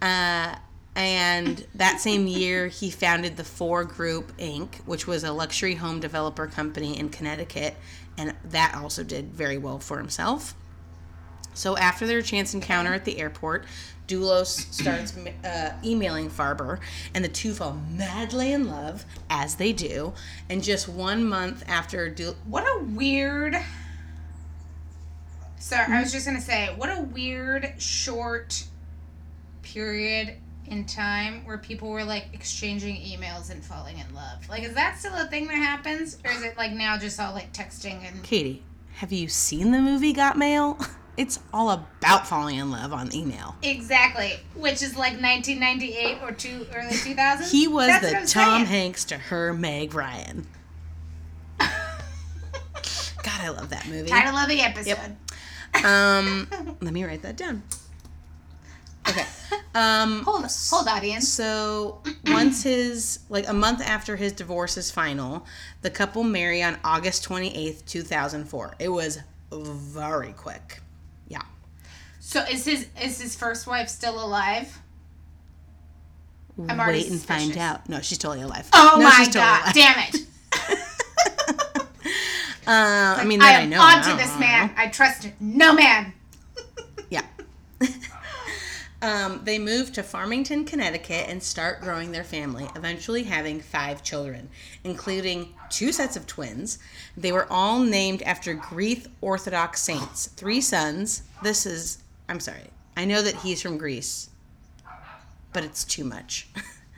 [0.02, 0.56] Uh,
[0.94, 6.00] and that same year, he founded the Fore Group Inc., which was a luxury home
[6.00, 7.76] developer company in Connecticut,
[8.18, 10.54] and that also did very well for himself.
[11.54, 13.66] So after their chance encounter at the airport,
[14.08, 16.80] Dulos starts uh, emailing Farber,
[17.14, 20.12] and the two fall madly in love, as they do.
[20.48, 23.56] And just one month after Dou- What a weird.
[25.58, 28.64] Sorry, I was just gonna say, what a weird short
[29.62, 30.36] period
[30.70, 34.48] in time where people were like exchanging emails and falling in love.
[34.48, 37.34] Like, is that still a thing that happens, or is it like now just all
[37.34, 38.22] like texting and?
[38.22, 38.62] Katie,
[38.94, 40.78] have you seen the movie Got Mail?
[41.16, 43.54] It's all about falling in love on email.
[43.62, 47.50] Exactly, which is like 1998 or two early 2000s.
[47.50, 48.66] He was That's the Tom saying.
[48.66, 50.46] Hanks to her Meg Ryan.
[51.58, 51.70] God,
[53.26, 54.08] I love that movie.
[54.08, 55.16] Title of the episode.
[55.84, 56.48] Um,
[56.80, 57.64] let me write that down.
[59.10, 59.26] Okay.
[59.72, 61.28] Um, Hold, hold, audience.
[61.28, 65.46] So once his like a month after his divorce is final,
[65.82, 68.74] the couple marry on August twenty eighth, two thousand four.
[68.80, 69.20] It was
[69.52, 70.80] very quick.
[71.28, 71.42] Yeah.
[72.18, 74.76] So is his is his first wife still alive?
[76.68, 77.88] I'm already Wait and find out.
[77.88, 78.68] No, she's totally alive.
[78.72, 79.62] Oh no, my totally god!
[79.62, 79.74] alive.
[79.74, 80.26] Damn it!
[82.66, 83.80] Uh, I mean, I that I, am know.
[83.80, 84.38] I onto don't this know.
[84.40, 84.70] man.
[84.76, 86.12] I trust no man.
[87.08, 87.22] Yeah.
[89.02, 94.50] Um, they moved to Farmington, Connecticut, and start growing their family, eventually having five children,
[94.84, 96.78] including two sets of twins.
[97.16, 100.26] They were all named after Greek Orthodox saints.
[100.26, 101.22] Three sons.
[101.42, 104.28] This is, I'm sorry, I know that he's from Greece,
[105.54, 106.48] but it's too much.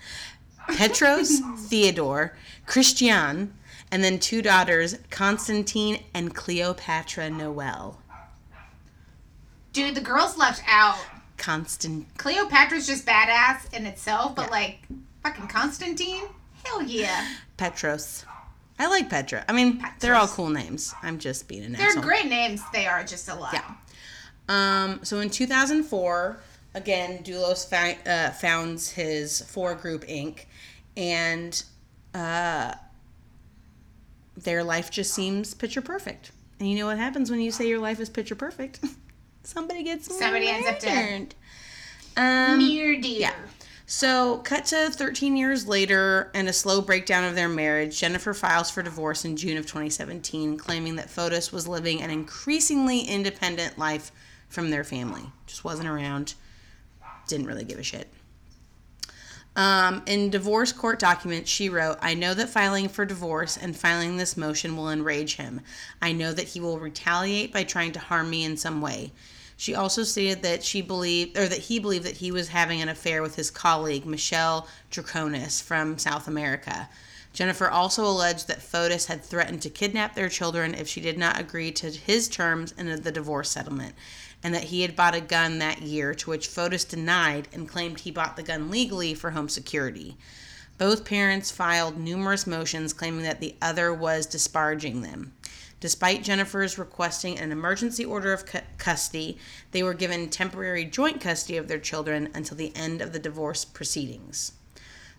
[0.69, 1.38] Petros,
[1.69, 2.37] Theodore,
[2.67, 3.55] Christian,
[3.93, 8.01] and then two daughters, Constantine and Cleopatra Noel.
[9.73, 10.99] Dude, the girls left out.
[11.42, 12.07] Constant.
[12.18, 14.78] Cleopatra's just badass in itself, but like
[15.24, 16.22] fucking Constantine,
[16.64, 17.26] hell yeah.
[17.57, 18.24] Petros.
[18.78, 19.44] I like Petra.
[19.48, 20.94] I mean, they're all cool names.
[21.02, 22.02] I'm just being an They're asshole.
[22.05, 22.62] great names.
[22.72, 23.52] They are just a lot.
[23.55, 23.74] Yeah.
[24.48, 26.38] Um, so in 2004,
[26.74, 30.44] again, Dulos fi- uh, founds his Fore Group Inc.
[30.96, 31.61] And
[32.14, 32.74] uh,
[34.37, 36.31] their life just seems picture perfect.
[36.61, 38.81] And you know what happens when you say your life is picture perfect?
[39.44, 41.35] Somebody gets Somebody ends up dead.
[42.16, 43.20] Um, Mere dear.
[43.20, 43.35] yeah.
[43.87, 48.70] So, cut to 13 years later and a slow breakdown of their marriage, Jennifer files
[48.70, 54.11] for divorce in June of 2017, claiming that Fotis was living an increasingly independent life
[54.48, 55.24] from their family.
[55.46, 56.35] Just wasn't around,
[57.26, 58.09] didn't really give a shit.
[59.55, 64.16] Um, in divorce court documents, she wrote, I know that filing for divorce and filing
[64.16, 65.61] this motion will enrage him.
[66.00, 69.12] I know that he will retaliate by trying to harm me in some way.
[69.62, 72.88] She also stated that she believed, or that he believed that he was having an
[72.88, 76.88] affair with his colleague, Michelle Troconis from South America.
[77.33, 81.38] Jennifer also alleged that Fotis had threatened to kidnap their children if she did not
[81.38, 83.94] agree to his terms in the divorce settlement,
[84.42, 88.01] and that he had bought a gun that year, to which Fotis denied and claimed
[88.01, 90.16] he bought the gun legally for home security.
[90.77, 95.35] Both parents filed numerous motions claiming that the other was disparaging them.
[95.83, 99.37] Despite Jennifer's requesting an emergency order of cu- custody,
[99.73, 103.64] they were given temporary joint custody of their children until the end of the divorce
[103.64, 104.53] proceedings.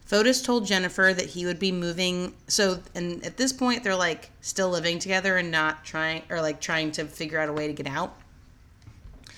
[0.10, 2.34] Fotis told Jennifer that he would be moving.
[2.48, 6.62] So, and at this point, they're like still living together and not trying, or like
[6.62, 8.18] trying to figure out a way to get out.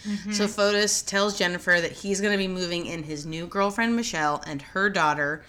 [0.08, 0.32] Mm-hmm.
[0.32, 4.44] So, Fotis tells Jennifer that he's going to be moving in his new girlfriend, Michelle,
[4.46, 5.44] and her daughter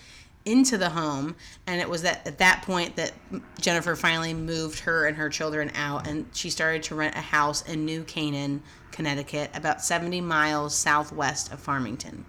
[0.47, 1.37] into the home.
[1.67, 3.13] And it was that at that point that
[3.61, 7.63] Jennifer finally moved her and her children out, and she started to rent a house
[7.63, 12.25] in New Canaan, Connecticut, about 70 miles southwest of Farmington.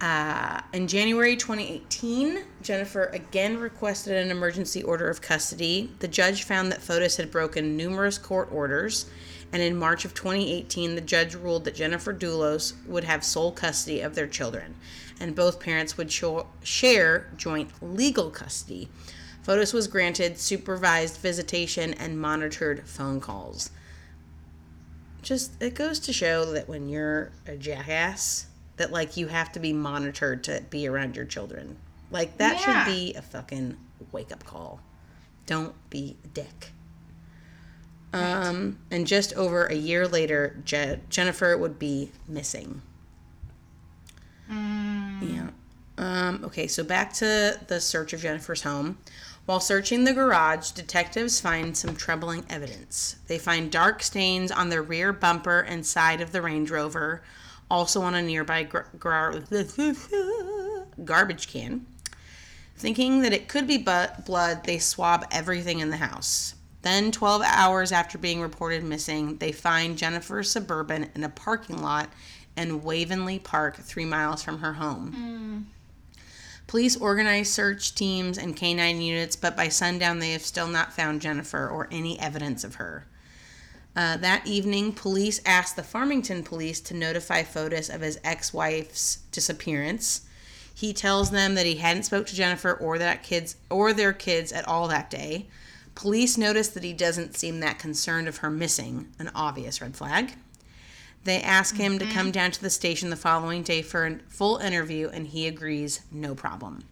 [0.00, 5.90] Uh, in January 2018, Jennifer again requested an emergency order of custody.
[5.98, 9.10] The judge found that Fotis had broken numerous court orders,
[9.52, 14.00] and in March of 2018, the judge ruled that Jennifer Dulos would have sole custody
[14.00, 14.74] of their children,
[15.20, 18.88] and both parents would sho- share joint legal custody.
[19.46, 23.70] Fotis was granted supervised visitation and monitored phone calls.
[25.20, 28.46] Just, it goes to show that when you're a jackass,
[28.80, 31.76] that like you have to be monitored to be around your children.
[32.10, 32.84] Like that Yeah.
[32.84, 33.76] should be a fucking
[34.10, 34.80] wake up call.
[35.44, 36.72] Don't be a dick.
[38.14, 42.80] Um, and just over a year later, Je- Jennifer would be missing.
[44.48, 45.50] Yeah.
[45.98, 48.96] Um, okay, so back to the search of Jennifer's home.
[49.44, 53.16] While searching the garage, detectives find some troubling evidence.
[53.26, 57.22] They find dark stains on the rear bumper and side of the Range Rover,
[57.70, 59.42] also on a nearby gar- gar-
[61.04, 61.86] garbage can.
[62.76, 66.54] Thinking that it could be bu- blood, they swab everything in the house.
[66.82, 72.08] Then, 12 hours after being reported missing, they find Jennifer's Suburban in a parking lot
[72.56, 75.12] in Waveny Park, three miles from her home.
[75.12, 75.58] Hmm.
[76.66, 81.20] Police organize search teams and canine units, but by sundown, they have still not found
[81.20, 83.06] Jennifer or any evidence of her.
[83.96, 90.22] Uh, that evening, police asked the Farmington police to notify Fotis of his ex-wife's disappearance.
[90.72, 94.52] He tells them that he hadn't spoke to Jennifer or that kids or their kids
[94.52, 95.46] at all that day.
[95.94, 100.34] Police notice that he doesn't seem that concerned of her missing, an obvious red flag.
[101.24, 104.56] They ask him to come down to the station the following day for a full
[104.56, 106.84] interview, and he agrees, no problem.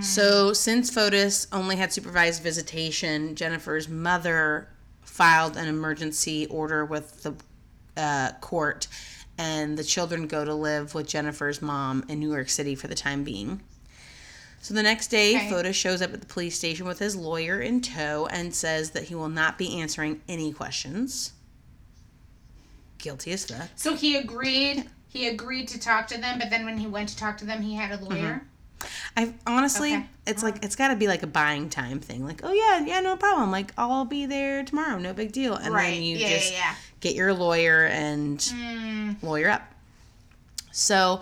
[0.00, 4.68] So, since Fotis only had supervised visitation, Jennifer's mother
[5.18, 7.32] filed an emergency order with the
[7.96, 8.88] uh, court,
[9.38, 12.96] and the children go to live with Jennifer's mom in New York City for the
[12.96, 13.60] time being.
[14.60, 15.70] So the next day, Okay.
[15.72, 19.14] Shows up at the police station with his lawyer in tow and says that he
[19.14, 21.32] will not be answering any questions.
[22.98, 23.68] Guilty as fuck.
[23.76, 24.90] So he agreed.
[25.06, 27.62] He agreed to talk to them, but then when he went to talk to them,
[27.62, 28.42] he had a lawyer.
[29.16, 30.06] I honestly, Okay.
[30.26, 32.24] It's like it's got to be like a buying time thing.
[32.24, 33.50] Like, oh yeah, yeah, no problem.
[33.50, 35.54] Like I'll be there tomorrow, no big deal.
[35.54, 35.90] And right.
[35.90, 38.38] then you yeah, just yeah, get your lawyer and.
[38.38, 39.62] Mm, lawyer up.
[40.72, 41.20] So,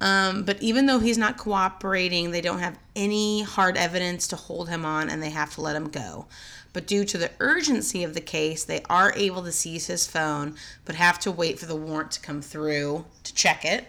[0.00, 4.68] um, but even though he's not cooperating, they don't have any hard evidence to hold
[4.68, 6.26] him on and they have to let him go.
[6.72, 10.56] But due to the urgency of the case, they are able to seize his phone,
[10.84, 13.86] but have to wait for the warrant to come through to check it.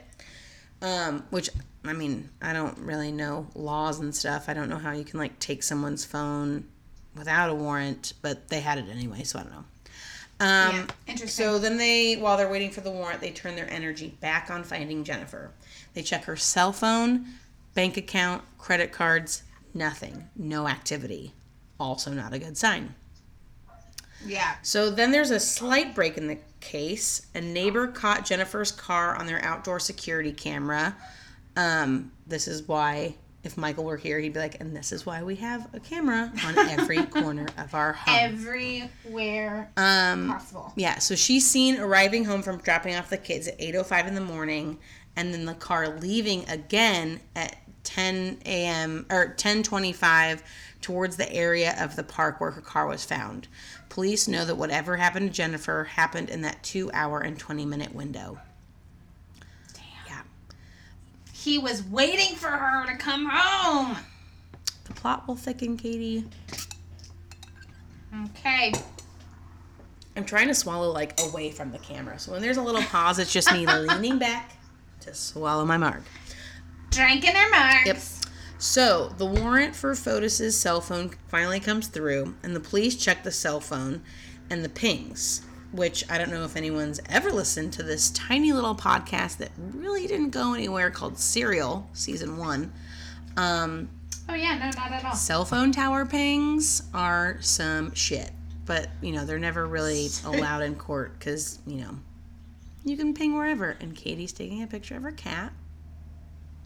[0.82, 1.49] Um, which,
[1.87, 4.49] I mean, I don't really know laws and stuff.
[4.49, 6.65] I don't know how you can, like, take someone's phone
[7.15, 9.65] without a warrant, but they had it anyway, so I don't know.
[10.37, 10.85] Um, yeah.
[11.07, 11.45] Interesting.
[11.45, 14.63] so then they, while they're waiting for the warrant, they turn their energy back on
[14.63, 15.51] finding Jennifer.
[15.93, 17.25] They check her cell phone,
[17.73, 19.43] bank account, credit cards,
[19.73, 20.27] nothing.
[20.35, 21.33] No activity.
[21.79, 22.95] Also not a good sign.
[24.25, 24.55] yeah.
[24.61, 27.27] So then there's a slight break in the case.
[27.33, 30.97] A neighbor caught Jennifer's car on their outdoor security camera.
[31.55, 35.23] Um, this is why, if Michael were here, he'd be like, and this is why
[35.23, 38.15] we have a camera on every corner of our home.
[38.19, 40.73] Everywhere Um, possible.
[40.75, 44.21] yeah, so she's seen arriving home from dropping off the kids at 8:05 in the
[44.21, 44.79] morning
[45.15, 49.05] and then the car leaving again at 10 a.m.
[49.09, 50.41] or 10:25
[50.81, 53.47] towards the area of the park where her car was found.
[53.89, 57.93] Police know that whatever happened to Jennifer happened in that 2 hour and 20 minute
[57.95, 58.39] window.
[61.45, 61.51] Yeah.
[61.51, 63.97] He was waiting for her to come home.
[64.86, 66.25] The plot will thicken, Katie.
[68.25, 68.73] Okay.
[70.15, 72.17] I'm trying to swallow like away from the camera.
[72.19, 74.58] So when there's a little pause, it's just me leaning back
[75.01, 76.03] to swallow my mark.
[76.91, 77.86] Drinking their marks.
[77.86, 77.97] Yep.
[78.58, 83.31] So the warrant for Fotis's cell phone finally comes through, and the police check the
[83.31, 84.01] cell phone
[84.49, 85.41] and the pings.
[85.75, 90.07] Which I don't know if anyone's ever listened to this tiny little podcast that really
[90.07, 92.71] didn't go anywhere called Serial season one.
[93.35, 93.89] Um,
[94.27, 95.13] Oh yeah, no, not at all.
[95.13, 98.31] cell phone tower pings are some shit,
[98.65, 101.99] but you know they're never really allowed in court because you know
[102.83, 103.75] you can ping wherever.
[103.81, 105.51] And Katie's taking a picture of her cat.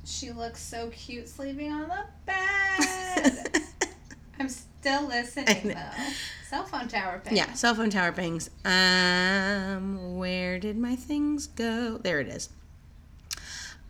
[0.05, 3.63] She looks so cute sleeping on the bed.
[4.89, 6.03] Still listening though.
[6.47, 7.37] Cell phone tower ping.
[7.37, 8.49] Yeah, cell phone tower pings.
[8.65, 11.99] Um, where did my things go?
[11.99, 12.49] There it is.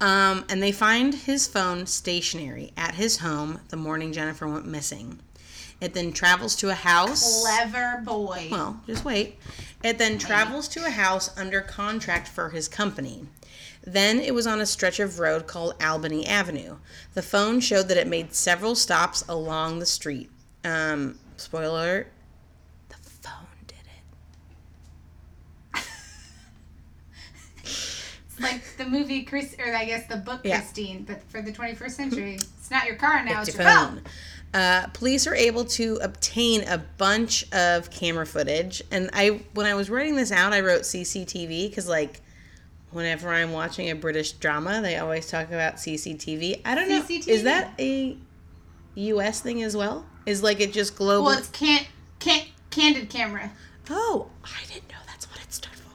[0.01, 5.19] Um, and they find his phone stationary at his home the morning Jennifer went missing.
[5.79, 7.43] It then travels to a house.
[7.43, 8.49] Clever boy.
[8.51, 9.37] Well, just wait.
[9.81, 13.25] It then travels to a house under contract for his company.
[13.81, 16.75] Then it was on a stretch of road called Albany Avenue.
[17.13, 20.29] The phone showed that it made several stops along the street.
[20.69, 22.11] Um, spoiler alert,
[22.89, 23.75] the phone did
[25.75, 25.83] it.
[27.63, 30.59] It's like the movie Chris, or I guess the book Yeah.
[30.59, 32.35] Christine, but for the 21st century.
[32.35, 33.95] It's not your car now, it's, It's your phone.
[33.95, 34.03] phone.
[34.61, 39.75] Uh, police are able to obtain a bunch of camera footage, and I when I
[39.75, 42.21] was writing this out, I wrote CCTV because like
[42.91, 46.61] whenever I'm watching a British drama, they always talk about CCTV.
[46.65, 47.27] I don't know, CCTV.
[47.27, 48.17] is that a
[48.95, 49.39] U.S.
[49.41, 50.03] thing as well?
[50.25, 51.25] Is like it just global?
[51.25, 51.87] Well, it's can't
[52.19, 53.51] can't candid camera.
[53.89, 55.89] oh, I didn't know that's what it stood for.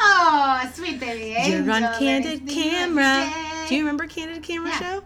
[0.00, 1.34] Oh, sweet baby.
[1.50, 3.32] You're on Candid Camera.
[3.68, 4.78] Do you remember Candid Camera Yeah.
[4.78, 5.04] show?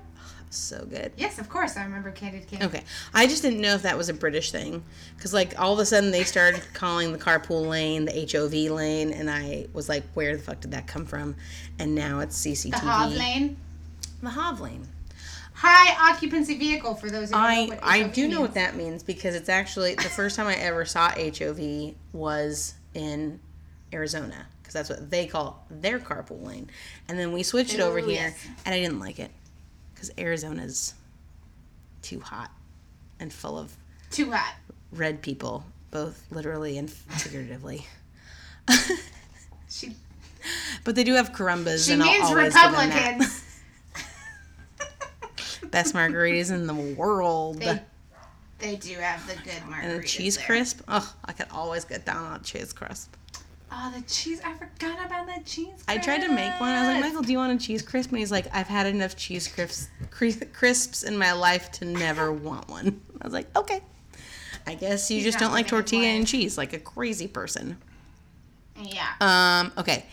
[0.51, 1.13] So good.
[1.17, 2.67] Yes, of course I remember Candid Camera.
[2.67, 4.85] Okay, I just didn't know if that was a British thing,
[5.17, 9.13] because like all of a sudden they started calling the carpool lane the HOV lane,
[9.13, 11.37] and I was like, where the fuck did that come from?
[11.79, 12.71] And now it's CCTV.
[12.73, 13.57] The Hov lane.
[14.23, 14.87] The Hov lane.
[15.65, 19.05] High occupancy vehicle for those who don't know I I do know what that means
[19.05, 23.39] because it's actually the first time I ever saw HOV was in
[23.93, 26.69] Arizona because that's what they call their carpool lane,
[27.09, 28.47] and then we switched it over Ooh, here, yes.
[28.67, 29.31] and I didn't like it
[29.95, 30.95] because Arizona's
[32.03, 32.51] too hot
[33.21, 33.73] and full of
[34.11, 34.55] Too hot.
[34.91, 37.87] red people, both literally and figuratively.
[39.71, 39.95] She
[40.85, 43.13] but they do have carumbas, she and means always give them that.
[43.13, 43.45] Republicans.
[45.73, 47.61] Best margaritas in the world.
[47.61, 47.81] they,
[48.61, 49.85] they do have the good margaritas.
[49.85, 50.47] and a cheese there.
[50.47, 50.83] crisp.
[50.87, 53.17] Oh, I could always get down on cheese crisp.
[53.75, 54.41] Oh, the cheese!
[54.45, 55.83] I forgot about the cheese.
[55.89, 56.69] I tried to make one.
[56.69, 57.01] I was like.
[57.01, 58.11] Michael, do you want a cheese crisp?
[58.11, 59.89] And he's like, I've had enough cheese crisps,
[60.53, 63.01] crisps in my life to never want one.
[63.21, 63.81] I was like, okay.
[64.67, 67.79] I guess you He's just don't like tortilla and cheese like a crazy person.
[68.81, 69.09] Yeah.
[69.21, 70.05] Um, okay.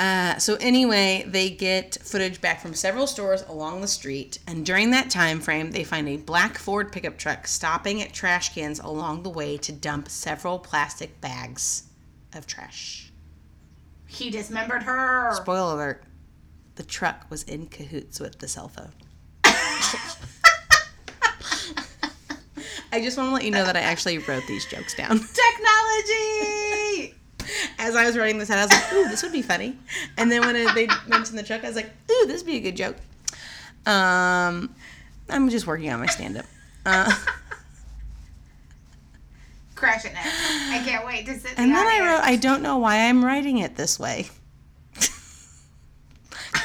[0.00, 4.92] Uh, so anyway, they get footage back from several stores along the street, and during
[4.92, 9.24] that time frame, they find a black Ford pickup truck stopping at trash cans along
[9.24, 11.82] the way to dump several plastic bags
[12.34, 13.12] of trash.
[14.06, 15.34] He dismembered her.
[15.34, 16.02] Spoiler alert:
[16.76, 18.92] the truck was in cahoots with the cell phone.
[22.90, 25.18] I just want to let you know that I actually wrote these jokes down.
[25.18, 27.16] Technology.
[27.78, 29.76] As I was writing this out, I was like, "Ooh, this would be funny."
[30.16, 32.56] And then when it, they mentioned the truck, I was like, "Ooh, this would be
[32.56, 32.96] a good joke."
[33.86, 34.74] Um,
[35.28, 36.46] I'm just working on my stand-up.
[36.84, 37.10] Uh,
[39.74, 40.18] Crushing it.
[40.18, 41.54] I can't wait to sit.
[41.56, 44.28] and the then I wrote, "I don't know why I'm writing it this way."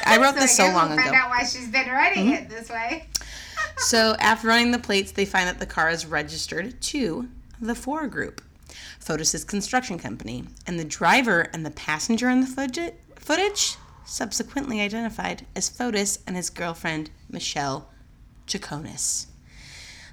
[0.04, 1.02] I wrote So this I so long we'll ago.
[1.02, 1.10] Mm-hmm.
[1.10, 3.06] Find out why she's been writing it this way.
[3.78, 7.28] So after running the plates, they find that the car is registered to
[7.60, 8.40] the Fore Group,
[9.06, 15.70] Fotis's construction company, and the driver and the passenger in the footage, subsequently identified as
[15.70, 17.88] Fotis and his girlfriend Michelle
[18.48, 19.26] Troconis.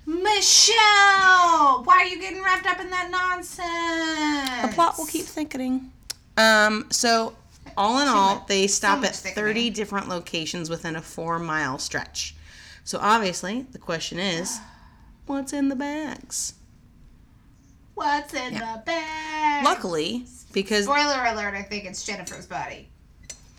[0.05, 4.61] Michelle, why are you getting wrapped up in that nonsense?
[4.61, 5.91] The plot will keep thickening.
[6.37, 7.35] Um, so
[7.75, 9.53] all in all, they stop much at thickening.
[9.53, 12.35] 30 different locations within a four mile stretch.
[12.83, 14.59] So obviously, the question is,
[15.25, 16.55] what's in the bags?
[17.95, 18.73] What's in Yeah.
[18.77, 19.63] the bag?
[19.65, 22.89] Luckily, because Spoiler alert, I think it's Jennifer's body.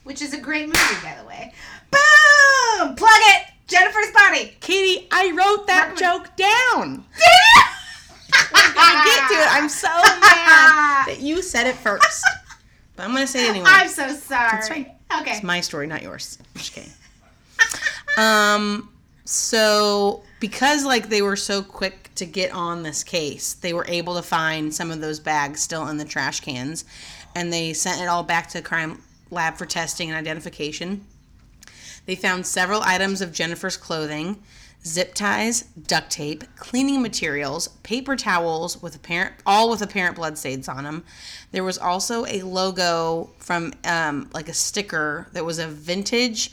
[0.04, 1.54] Which is a great movie, by the way.
[1.90, 2.94] Boom!
[2.96, 3.46] Plug it!
[3.66, 4.56] Jennifer's body!
[4.60, 7.04] Katie, I wrote that Recommend- joke down.
[8.52, 9.48] We're gonna get to it.
[9.50, 9.88] I'm so
[10.20, 12.24] mad that you said it first.
[12.96, 13.66] But I'm gonna say it anyway.
[13.68, 14.50] I'm so sorry.
[14.50, 14.90] That's fine.
[15.20, 15.32] Okay.
[15.32, 16.38] It's my story, not yours.
[16.40, 16.90] I'm just kidding.
[18.16, 18.90] Um,
[19.24, 24.14] so because like they were so quick to get on this case, they were able
[24.16, 26.84] to find some of those bags still in the trash cans,
[27.34, 31.04] and they sent it all back to the crime lab for testing and identification.
[32.06, 34.42] They found several items of Jennifer's clothing,
[34.84, 40.68] zip ties, duct tape, cleaning materials, paper towels with apparent all with apparent blood stains
[40.68, 41.04] on them.
[41.52, 46.50] There was also a logo from um, like a sticker that was a vintage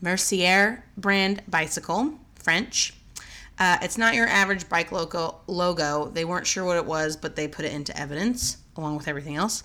[0.00, 2.94] Mercier brand bicycle, French.
[3.58, 5.40] Uh, it's not your average bike logo.
[5.46, 6.08] Logo.
[6.08, 9.36] They weren't sure what it was, but they put it into evidence along with everything
[9.36, 9.64] else.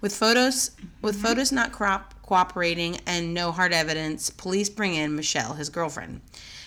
[0.00, 0.70] With photos,
[1.02, 6.20] with photos not crop, cooperating and no hard evidence, police bring in Michelle, his girlfriend.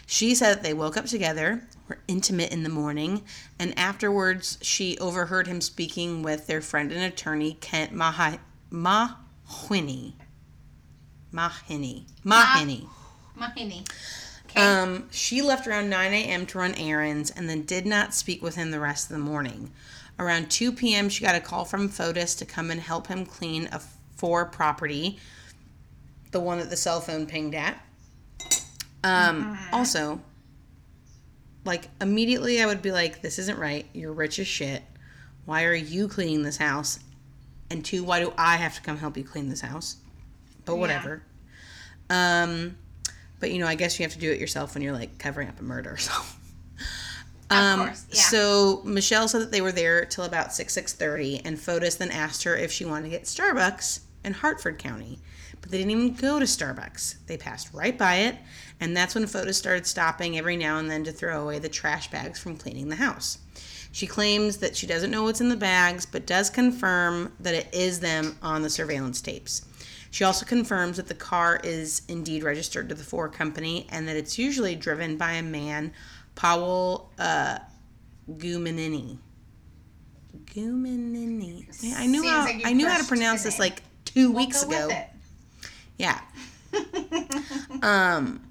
[0.06, 3.24] She said that they woke up together, were intimate in the morning,
[3.58, 8.40] and afterwards she overheard him speaking with their friend and attorney Kent Mahi-
[8.72, 10.14] Mahwini.
[11.34, 12.06] Mahini.
[12.24, 12.88] Mahini.
[13.38, 13.88] Mahini.
[14.56, 14.66] Okay.
[14.66, 16.46] Um, she left around 9 a.m.
[16.48, 19.72] to run errands and then did not speak with him the rest of the morning.
[20.18, 23.68] Around 2 p.m., she got a call from Fotis to come and help him clean
[23.72, 23.82] a
[24.16, 25.20] Fore property,
[26.32, 27.82] the one that the cell phone pinged at.
[29.04, 30.22] Um, Also,
[31.66, 33.86] like, immediately I would be like, this isn't right.
[33.94, 34.84] You're rich as shit.
[35.46, 37.00] Why are you cleaning this house?
[37.70, 39.98] And two, why do I have to come help you clean this house?
[40.64, 41.22] But whatever.
[42.10, 42.78] Um,
[43.40, 45.48] but you know, I guess you have to do it yourself when you're like covering
[45.48, 45.98] up a murder.
[47.48, 48.22] So, um, course, yeah.
[48.22, 52.10] so Michelle said that they were there till about six six thirty, and Fotis then
[52.10, 55.20] asked her if she wanted to get Starbucks in Hartford County,
[55.62, 57.18] but they didn't even go to Starbucks.
[57.28, 58.36] They passed right by it,
[58.80, 62.10] and that's when Fotis started stopping every now and then to throw away the trash
[62.10, 63.38] bags from cleaning the house.
[63.92, 67.68] She claims that she doesn't know what's in the bags, but does confirm that it
[67.72, 69.62] is them on the surveillance tapes.
[70.16, 74.16] She also confirms that the car is indeed registered to the Ford company and that
[74.16, 75.92] it's usually driven by a man,
[76.36, 77.58] Powell uh,
[78.32, 79.18] Gumanini.
[80.46, 81.84] Gumanini.
[81.84, 84.46] Man, I knew Seems how like I knew how to pronounce this like two We'll
[84.46, 84.88] weeks go ago.
[84.88, 85.06] with
[85.98, 86.22] Yeah.
[87.84, 88.42] Um.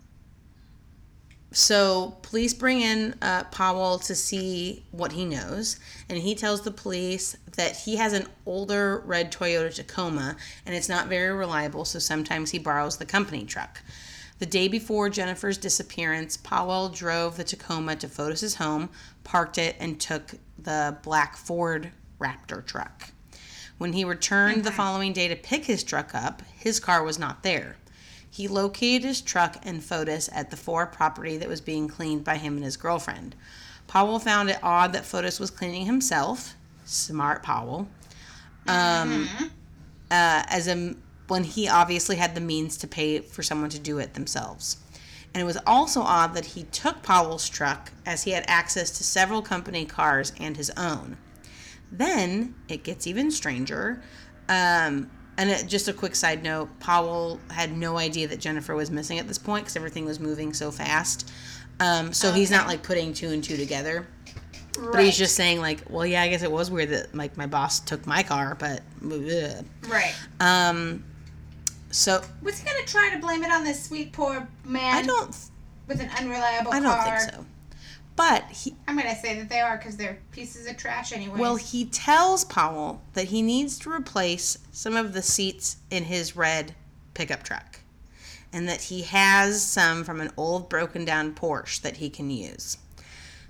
[1.54, 5.78] So police bring in uh, Powell to see what he knows,
[6.08, 10.36] and he tells the police that he has an older red Toyota Tacoma,
[10.66, 11.84] and it's not very reliable.
[11.84, 13.80] So sometimes he borrows the company truck.
[14.40, 18.90] The day before Jennifer's disappearance, Powell drove the Tacoma to Fotis's home,
[19.22, 23.12] parked it, and took the black Ford Raptor truck.
[23.78, 27.44] When he returned the following day to pick his truck up, his car was not
[27.44, 27.76] there.
[28.34, 32.36] He located his truck and Fotis at the Ford property that was being cleaned by
[32.36, 33.36] him and his girlfriend.
[33.86, 36.56] Powell found it odd that Fotis was cleaning himself.
[36.84, 37.86] Smart Powell.
[38.66, 39.28] Um,
[40.10, 40.96] uh, as a
[41.28, 44.78] when he obviously had the means to pay for someone to do it themselves.
[45.32, 49.04] And it was also odd that he took Powell's truck as he had access to
[49.04, 51.18] several company cars and his own.
[51.92, 54.02] Then it gets even stranger.
[54.48, 55.08] Um,
[55.38, 59.18] and it, just a quick side note Powell had no idea that Jennifer was missing
[59.18, 61.30] at this point because everything was moving so fast.
[61.80, 64.06] Um, so he's not like putting two and two together.
[64.92, 67.46] But he's just saying, like, well, yeah, I guess it was weird that like my
[67.46, 69.64] boss took my car, but ugh.
[69.88, 70.14] Right.
[70.40, 71.04] um,
[71.90, 75.36] so Was he gonna try to blame it on this sweet poor man I don't
[75.86, 76.80] with an unreliable car?
[76.80, 77.20] I don't car?
[77.20, 77.46] think so.
[78.16, 81.38] But he, I'm gonna say that they are because they're pieces of trash anyway.
[81.38, 86.36] well, he tells Powell that he needs to replace some of the seats in his
[86.36, 86.74] red
[87.14, 87.80] pickup truck,
[88.52, 92.78] and that he has some from an old broken down Porsche that he can use.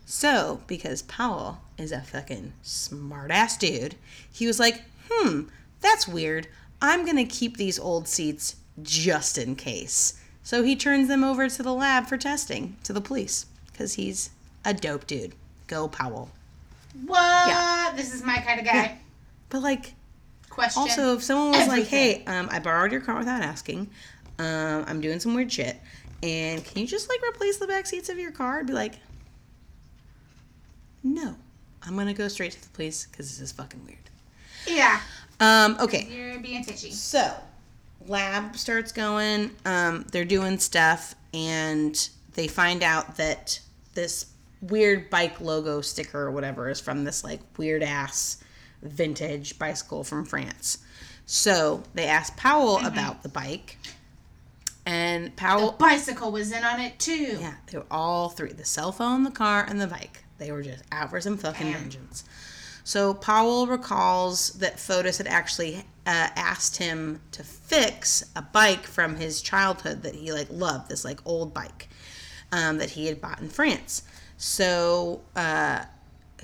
[0.06, 3.96] So, because Powell is a fucking smart ass dude,
[4.30, 5.42] he was like, hmm,
[5.80, 6.48] that's weird.
[6.80, 10.20] I'm gonna keep these old seats just in case.
[10.42, 14.30] So he turns them over to the lab for testing to the police because he's
[14.64, 15.34] a dope dude.
[15.66, 16.30] Go Powell.
[17.06, 17.96] what?
[17.96, 18.98] This is my kind of guy.
[19.50, 19.94] But like,
[20.50, 20.80] Question.
[20.82, 23.88] also, if someone was like, "Hey, um, I borrowed your car without asking.
[24.38, 25.76] Um, I'm doing some weird shit,
[26.22, 28.94] and can you just like replace the back seats of your car?" I'd be like,
[31.02, 31.36] "No,
[31.82, 33.98] I'm gonna go straight to the police because this is fucking weird."
[34.66, 35.00] yeah,
[35.40, 36.90] Um, okay, you're being titchy.
[36.92, 37.34] so
[38.06, 39.50] lab starts going.
[39.64, 43.60] Um, they're doing stuff, and they find out that
[43.94, 44.26] this
[44.68, 48.42] weird bike logo sticker or whatever is from this like weird ass
[48.82, 50.78] vintage bicycle from France.
[51.26, 53.78] So they asked Powell about the bike,
[54.84, 57.38] and Powell, Bicycle was in on it too.
[57.40, 60.24] yeah, they were all three: the cell phone, the car, and the bike.
[60.38, 62.24] They were just out for some fucking vengeance.
[62.82, 69.16] So Powell recalls that Fotis had actually uh, asked him to fix a bike from
[69.16, 71.88] his childhood that he like loved, this like old bike
[72.52, 74.02] um, that he had bought in France.
[74.46, 75.86] So uh,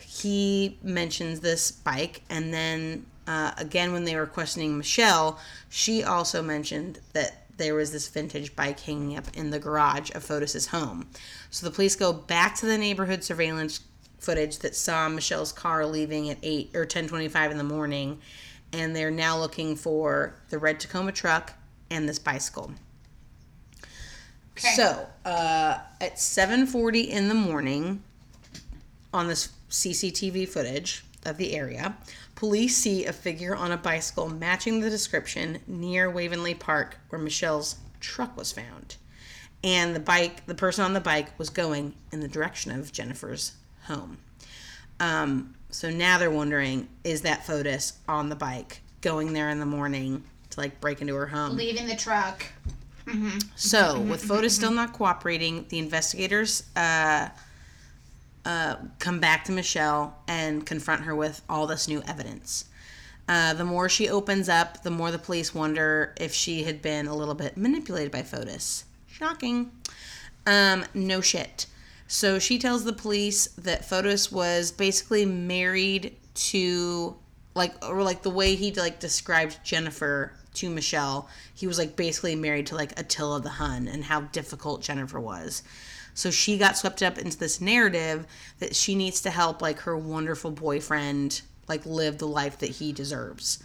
[0.00, 5.38] he mentions this bike, and then uh, again when they were questioning Michelle,
[5.68, 10.24] she also mentioned that there was this vintage bike hanging up in the garage of
[10.24, 11.08] Fotis's home.
[11.50, 13.80] So the police go back to the neighborhood surveillance
[14.18, 18.18] footage that saw Michelle's car leaving at 8 or 10:25 in the morning
[18.72, 21.52] and they're now looking for the red Tacoma truck
[21.90, 22.72] and this bicycle.
[24.62, 24.74] Okay.
[24.74, 28.02] So, uh, at 7:40 in the morning
[29.12, 31.96] on this CCTV footage of the area,
[32.34, 37.76] police see a figure on a bicycle matching the description near Waveny Park where Michelle's
[38.00, 38.96] truck was found.
[39.62, 43.52] And the bike, the person on the bike was going in the direction of Jennifer's
[43.84, 44.18] home.
[44.98, 49.66] Um, so now they're wondering, is that Fotis on the bike going there in the
[49.66, 51.56] morning to like break into her home?
[51.56, 52.44] Leaving the truck.
[53.56, 57.28] So, with Fotis still not cooperating, the investigators uh,
[58.44, 62.66] uh, come back to Michelle and confront her with all this new evidence.
[63.28, 67.06] Uh, the more she opens up, the more the police wonder if she had been
[67.06, 68.84] a little bit manipulated by Fotis.
[69.06, 69.70] Shocking.
[70.46, 71.66] Um, no shit.
[72.08, 77.16] So she tells the police that Fotis was basically married to
[77.54, 82.36] like or like the way he like described Jennifer to Michelle, he was like basically
[82.36, 85.62] married to like Attila the Hun and how difficult Jennifer was.
[86.14, 88.26] So she got swept up into this narrative
[88.58, 92.92] that she needs to help like her wonderful boyfriend like live the life that he
[92.92, 93.62] deserves.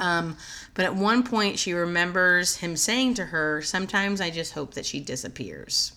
[0.00, 0.36] Um,
[0.74, 4.86] but at one point, she remembers him saying to her, Sometimes I just hope that
[4.86, 5.92] she disappears.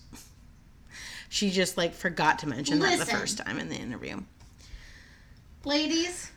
[1.28, 4.20] She just like forgot to mention that the first time in the interview.
[5.64, 6.30] Ladies,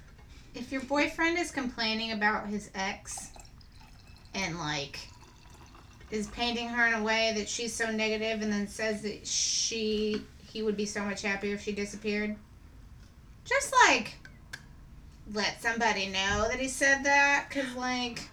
[0.55, 3.31] if your boyfriend is complaining about his ex
[4.33, 4.99] and like
[6.11, 10.21] is painting her in a way that she's so negative and then says that she
[10.51, 12.35] he would be so much happier if she disappeared,
[13.43, 14.15] just like
[15.33, 18.29] let somebody know that he said that cuz like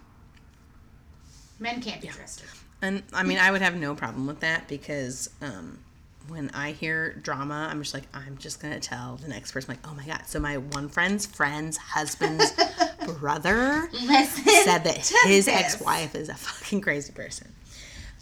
[1.59, 2.47] men can't be trusted.
[2.81, 5.79] And I mean, I would have no problem with that because um,
[6.27, 9.85] when I hear drama, I'm just like, I'm just gonna tell the next person, like,
[9.87, 10.21] oh my god.
[10.25, 12.51] So my one friend's friend's husband's
[13.19, 14.43] brother Listen.
[14.63, 17.51] said that his ex-wife is a fucking crazy person.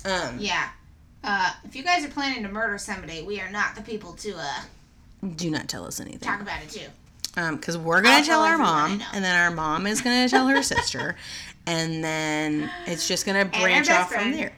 [0.06, 0.70] Um, Yeah.
[1.24, 4.34] Uh, if you guys are planning to murder somebody, we are not the people to
[4.36, 4.62] uh,
[5.36, 6.20] do not tell us anything.
[6.20, 6.88] talk about it too.
[7.52, 10.28] because Um, we're gonna I'll tell tell our mom, and then our mom is gonna
[10.28, 11.16] tell her sister,
[11.68, 14.52] and then it's just gonna branch off from there.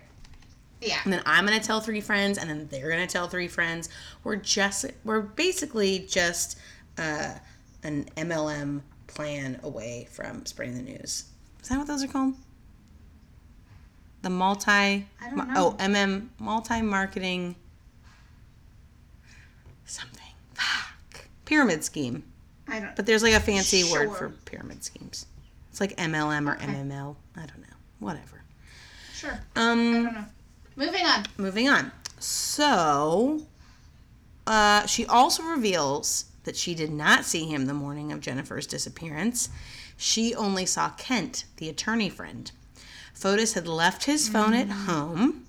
[0.85, 0.99] Yeah.
[1.03, 3.89] And then I'm gonna tell three friends, and then they're gonna tell three friends.
[4.23, 6.57] We're just we're basically just
[6.97, 7.33] uh,
[7.83, 11.25] an MLM plan away from spreading the news.
[11.61, 12.33] Is that what those are called?
[14.23, 15.53] The multi I don't know.
[15.55, 17.55] oh MM multi marketing
[19.85, 20.21] something.
[20.53, 21.27] Fuck.
[21.45, 22.23] Pyramid scheme.
[22.67, 22.83] I don't.
[22.83, 22.93] Know.
[22.95, 25.25] But there's like a fancy word for pyramid schemes.
[25.69, 26.67] It's like MLM or Okay.
[26.67, 27.15] MML.
[27.35, 27.75] I don't know.
[27.99, 28.41] Whatever.
[29.13, 29.39] Sure.
[29.55, 30.25] I Um, don't know.
[30.75, 31.25] Moving on.
[31.37, 31.91] moving on.
[32.19, 33.45] So,
[34.47, 39.49] uh, she also reveals that she did not see him the morning of Jennifer's disappearance.
[39.97, 42.51] She only saw Kent, the attorney friend.
[43.13, 45.45] Fotis had left his phone at home,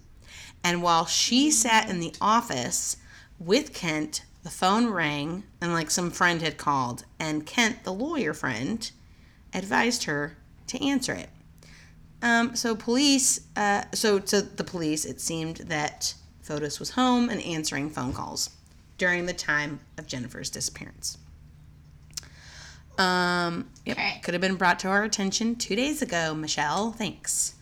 [0.63, 2.97] And while she sat in the office
[3.39, 8.33] with Kent, the phone rang and like some friend had called, and Kent, the lawyer
[8.33, 8.91] friend,
[9.53, 10.37] advised her
[10.69, 11.31] to answer it.
[12.25, 17.41] Um, so police, uh, so to the police, it seemed that Fotis was home and
[17.43, 18.51] answering phone calls
[18.99, 21.19] during the time of Jennifer's disappearance.
[22.97, 24.21] Um, yep, Okay.
[24.23, 26.93] could have been brought to our attention two days ago, Michelle.
[26.93, 27.54] Thanks.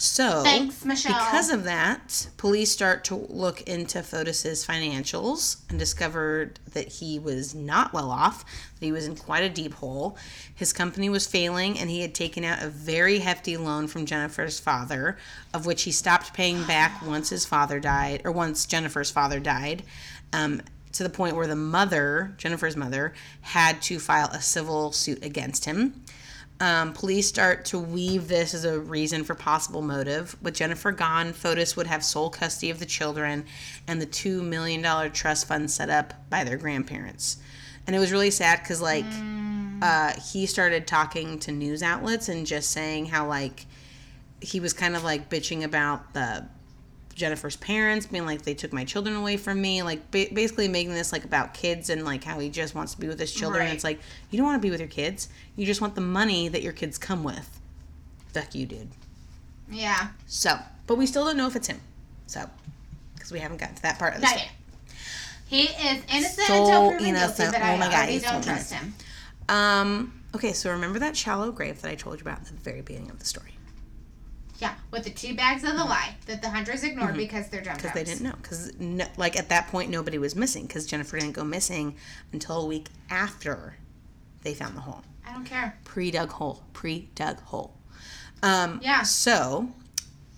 [0.00, 1.12] So, Thanks, Michelle.
[1.12, 7.52] because of that, police start to look into Fotis's financials and discovered that he was
[7.52, 8.44] not well off,
[8.78, 10.16] that he was in quite a deep hole.
[10.54, 14.60] His company was failing, and he had taken out a very hefty loan from Jennifer's
[14.60, 15.18] father,
[15.52, 19.82] of which he stopped paying back once his father died, or once Jennifer's father died.
[20.32, 25.24] Um, to the point where the mother, Jennifer's mother, had to file a civil suit
[25.24, 26.04] against him.
[26.60, 30.36] Um, police start to weave this as a reason for possible motive.
[30.42, 33.44] With Jennifer gone, Fotis would have sole custody of the children
[33.86, 34.82] and the $2 million
[35.12, 37.36] trust fund set up by their grandparents.
[37.86, 39.04] And it was really sad because, like,
[39.80, 43.66] uh, he started talking to news outlets and just saying how, like,
[44.40, 46.46] he was kind of like bitching about the
[47.18, 50.94] Jennifer's parents being like they took my children away from me, like ba- basically making
[50.94, 53.64] this like about kids and like how he just wants to be with his children.
[53.66, 53.74] Right.
[53.74, 54.00] It's like
[54.30, 55.28] you don't want to be with your kids.
[55.56, 57.60] You just want the money that your kids come with.
[58.32, 58.88] Fuck you, dude.
[59.70, 60.08] Yeah.
[60.26, 60.56] So,
[60.86, 61.80] but we still don't know if it's him.
[62.26, 62.48] So,
[63.14, 64.50] because we haven't gotten to that part of the story.
[65.46, 67.36] He is innocent So until proven innocent.
[67.38, 68.94] guilty, but Oh I my God, he's don't so trust him.
[69.48, 70.14] Um.
[70.34, 73.10] Okay, so remember that shallow grave that I told you about at the very beginning
[73.10, 73.54] of the story
[74.58, 77.76] Yeah, with the two bags of the lie that the hunters ignored because they're dumb
[77.76, 81.18] because they didn't know because no, like at that point nobody was missing because Jennifer
[81.18, 81.96] didn't go missing
[82.32, 83.76] until a week after
[84.42, 85.02] they found the hole.
[85.26, 85.78] I don't care.
[85.84, 87.74] pre-dug hole, pre-dug hole.
[88.42, 89.02] Um, Yeah.
[89.02, 89.68] So,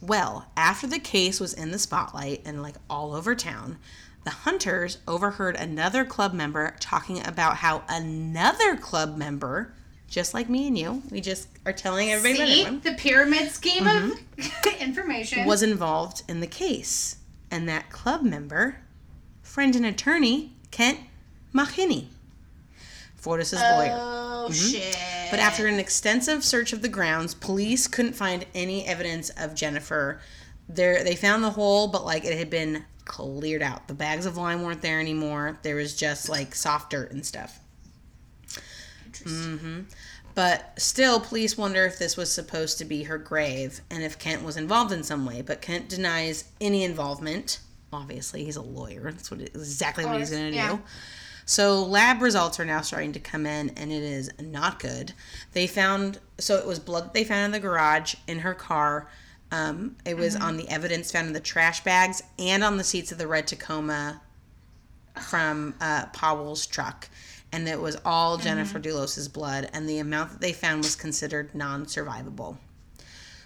[0.01, 3.79] well, after the case was in the spotlight and like all over town,
[4.25, 9.75] the hunters overheard another club member talking about how another club member,
[10.11, 13.51] just like me and you, we just are telling everybody about See everyone, the pyramid
[13.51, 14.03] scheme of
[14.37, 14.83] Mm-hmm.
[14.83, 15.47] information.
[15.47, 17.17] was involved in the case,
[17.51, 18.77] and that club member,
[19.43, 20.99] friend and attorney Kent
[21.55, 22.07] Mahini,
[23.17, 23.97] Fotis's lawyer.
[23.99, 24.83] Oh shit!
[24.83, 25.31] Mm-hmm.
[25.31, 30.21] But after an extensive search of the grounds, police couldn't find any evidence of Jennifer.
[30.69, 33.87] There, they found the hole, but like it had been cleared out.
[33.89, 35.59] The bags of lime weren't there anymore.
[35.63, 37.60] There was just like soft dirt and stuff.
[39.21, 39.87] Interesting.
[40.35, 44.45] But still, police wonder if this was supposed to be her grave and if Kent
[44.45, 45.43] was involved in some way.
[45.43, 47.59] But Kent denies any involvement.
[47.93, 49.11] Obviously, he's a lawyer.
[49.11, 50.77] That's what exactly what he's going to yeah.
[50.77, 50.83] do.
[51.47, 55.13] So lab results are now starting to come in, and it is not good.
[55.53, 59.09] They found so it was blood that they found in the garage in her car.
[59.51, 60.45] Um, it was Mm-hmm.
[60.45, 63.49] on the evidence found in the trash bags and on the seats of the red
[63.49, 64.21] Tacoma
[65.21, 67.09] from uh, Powell's truck,
[67.53, 68.45] and it was all Mm-hmm.
[68.45, 72.57] Jennifer Dulos's blood, and the amount that they found was considered non-survivable.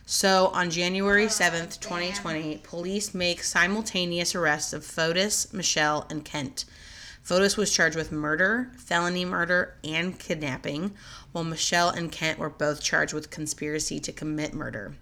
[0.06, 6.66] So on January seventh, twenty twenty, police make simultaneous arrests of Fotis, Michelle, and Kent.
[7.26, 10.92] Fotis was charged with murder, felony murder, and kidnapping,
[11.32, 14.94] while Michelle and Kent were both charged with conspiracy to commit murder.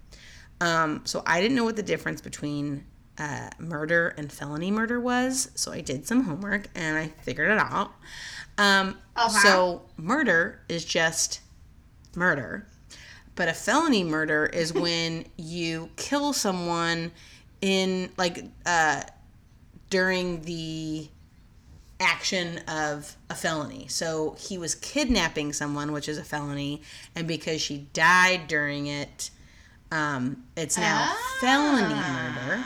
[0.61, 2.85] Um, so I didn't know what the difference between
[3.17, 7.57] uh, murder and felony murder was, so I did some homework and I figured it
[7.59, 7.91] out.
[8.57, 9.29] Um, Okay.
[9.43, 11.41] So murder is just
[12.15, 12.65] murder,
[13.35, 17.11] but a felony murder is when you kill someone
[17.61, 19.03] in like uh,
[19.91, 21.07] during the
[21.99, 23.87] action of a felony.
[23.87, 26.81] So he was kidnapping someone, which is a felony,
[27.15, 29.29] and because she died during it,
[29.91, 32.63] um, it's now felony murder.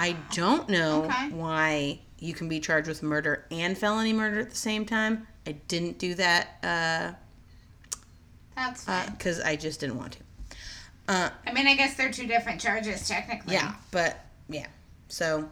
[0.00, 1.28] I don't know Okay.
[1.30, 5.26] why you can be charged with murder and felony murder at the same time.
[5.46, 7.12] I didn't do that uh,
[8.56, 9.10] That's uh, fine.
[9.12, 10.18] because I just didn't want to.
[11.08, 13.54] Uh, I mean, I guess they're two different charges technically.
[13.54, 14.66] Yeah, but yeah.
[15.08, 15.50] So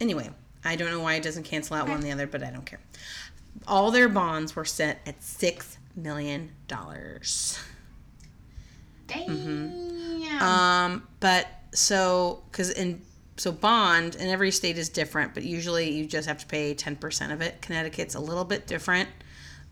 [0.00, 0.30] anyway,
[0.64, 2.80] I don't know why it doesn't cancel out one the other, but I don't care.
[3.66, 7.58] All their bonds were set at six million dollars.
[9.06, 9.28] Damn.
[9.28, 10.42] Mm-hmm.
[10.42, 13.00] Um, but so because in
[13.40, 16.94] so bond in every state is different, but usually you just have to pay ten
[16.94, 17.62] percent of it.
[17.62, 19.08] Connecticut's a little bit different.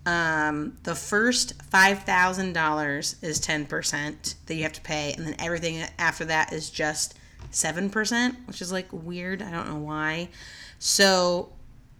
[0.06, 5.26] Um, the first five thousand dollars is ten percent that you have to pay, and
[5.26, 7.18] then everything after that is just
[7.50, 9.42] seven percent, which is like weird.
[9.42, 10.30] I don't know why.
[10.78, 11.52] So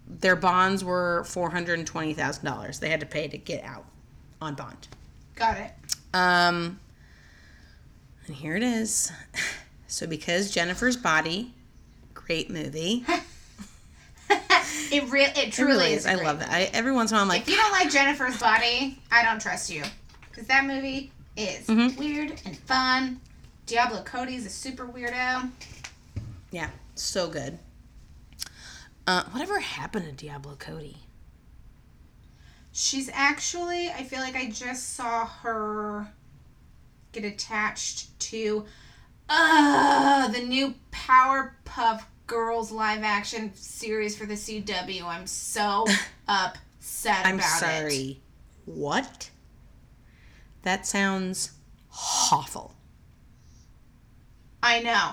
[0.06, 2.80] their bonds were four hundred and twenty thousand dollars.
[2.80, 3.84] They had to pay to get out
[4.40, 4.88] on bond.
[5.34, 5.72] Got it.
[6.14, 6.80] Um,
[8.26, 9.12] and here it is.
[9.90, 11.54] So, because Jennifer's body
[12.29, 13.05] great movie.
[14.91, 16.07] It real it It truly really is.
[16.07, 16.49] I love it.
[16.51, 19.22] I, every once in a while, I'm like, If you don't like Jennifer's Body, I
[19.22, 19.83] don't trust you.
[20.31, 21.97] Because that movie is Mhm.
[21.99, 23.20] weird and fun.
[23.66, 25.51] Diablo Cody's a super weirdo.
[26.51, 27.59] yeah, so good.
[29.07, 30.97] Uh, whatever happened to Diablo Cody?
[32.72, 36.09] She's actually, I feel like I just saw her
[37.12, 38.64] get attached to
[39.29, 45.03] uh, the new Powerpuff Girls live action series for the CW.
[45.05, 45.87] I'm so
[46.29, 47.59] upset I'm about it.
[47.59, 48.20] sorry.
[48.66, 49.31] What?
[50.62, 51.53] That sounds
[52.31, 52.74] awful.
[54.62, 55.12] I know.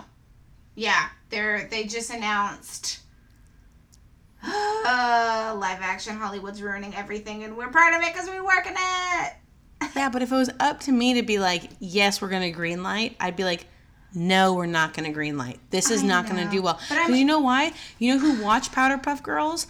[0.75, 2.99] Yeah, they're they just announced
[4.43, 8.73] uh live action Hollywood's ruining everything and we're part of it cuz we work in
[8.77, 9.33] it.
[9.95, 12.83] Yeah, but if it was up to me to be like, yes, we're gonna green
[12.83, 13.65] light, I'd be like,
[14.15, 15.59] no, we're not gonna green light.
[15.69, 16.79] This is I not gonna do well.
[16.89, 17.73] But Because you know why?
[17.99, 19.67] You know who watched Powderpuff Girls?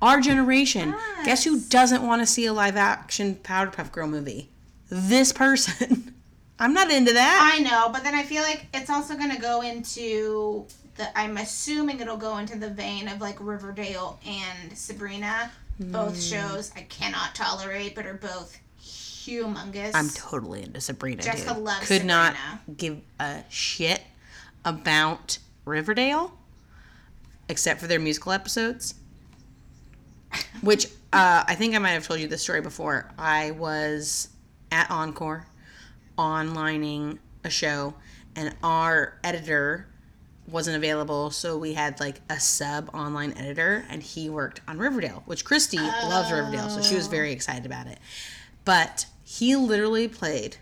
[0.00, 0.94] Our generation.
[1.24, 4.48] Guess who doesn't want to see a live action Powderpuff Girl movie?
[4.90, 6.14] This person.
[6.58, 7.52] I'm not into that.
[7.56, 10.66] I know, but then I feel like it's also going to go into
[10.96, 15.50] the I'm assuming it'll go into the vein of like Riverdale and Sabrina.
[15.80, 16.20] Both Hmm.
[16.20, 18.56] shows I cannot tolerate but are both
[19.24, 19.92] humongous.
[19.94, 21.22] I'm totally into Sabrina.
[21.22, 21.62] Jessica dude.
[21.62, 22.36] loves Could not
[22.76, 24.02] give a shit
[24.64, 26.36] about Riverdale,
[27.48, 28.94] except for their musical episodes.
[30.62, 33.10] Which uh, I think I might have told you this story before.
[33.18, 34.28] I was
[34.72, 35.46] at Encore,
[36.18, 37.94] onlining a show,
[38.34, 39.86] and our editor
[40.46, 45.22] wasn't available, so we had like a sub online editor, and he worked on Riverdale,
[45.26, 47.98] which Christy loves Riverdale, so she was very excited about it.
[48.64, 50.56] But he literally played,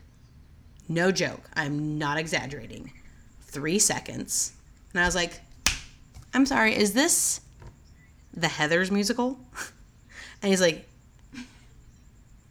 [0.89, 2.93] no joke, I'm not exaggerating,
[3.43, 4.53] three seconds.
[4.93, 5.41] And I was like,
[6.35, 7.41] I'm sorry, is this
[8.35, 9.39] the Heathers musical?
[10.43, 10.89] And he's like,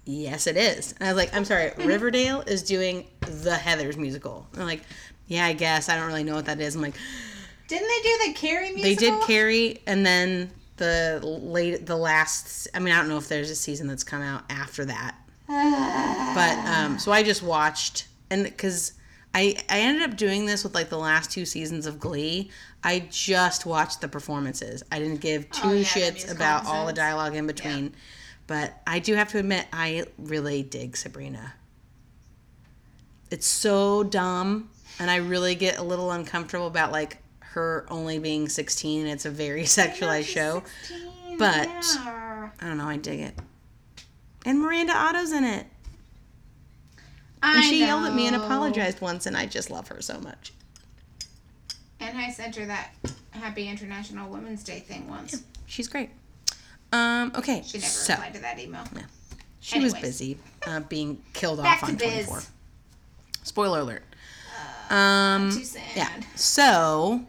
[0.06, 0.94] Yes, it is.
[0.94, 4.48] And I was like, I'm sorry, Riverdale is doing the Heathers musical.
[4.54, 4.84] And I'm like,
[5.28, 5.90] Yeah, I guess.
[5.90, 6.76] I don't really know what that is.
[6.76, 6.96] I'm like,
[7.68, 8.84] Didn't they do the Carrie musical?
[8.84, 12.70] they did Carrie, and then the late, the last.
[12.74, 15.16] I mean, I don't know if there's a season that's come out after that,
[16.36, 18.94] but um, so I just watched, and because
[19.36, 22.50] I I ended up doing this with like the last two seasons of Glee.
[22.84, 24.82] I just watched the performances.
[24.92, 27.94] I didn't give two Oh, yeah, shits about all the dialogue in between.
[28.48, 31.54] But I do have to admit, I really dig Sabrina.
[33.30, 38.50] It's so dumb, and I really get a little uncomfortable about like her only being
[38.50, 39.02] 16.
[39.02, 40.64] and It's a very sexualized show.
[40.88, 42.50] 16, but- yeah.
[42.60, 43.36] I don't know, I dig it.
[44.46, 45.66] And Miranda Otto's in it.
[47.44, 50.20] I And she yelled at me and apologized once, and I just love her so
[50.20, 50.54] much.
[52.00, 52.94] And I sent her that
[53.32, 55.44] Happy International Women's Day thing once.
[55.66, 56.10] She's great.
[56.92, 58.84] Um, okay, She never so replied to that email.
[59.60, 60.38] she was busy
[60.68, 62.26] uh, being killed off on biz.
[62.28, 62.42] 24.
[63.44, 64.04] Spoiler alert.
[64.90, 65.84] Um, Too sad.
[65.96, 66.10] yeah.
[66.36, 67.22] So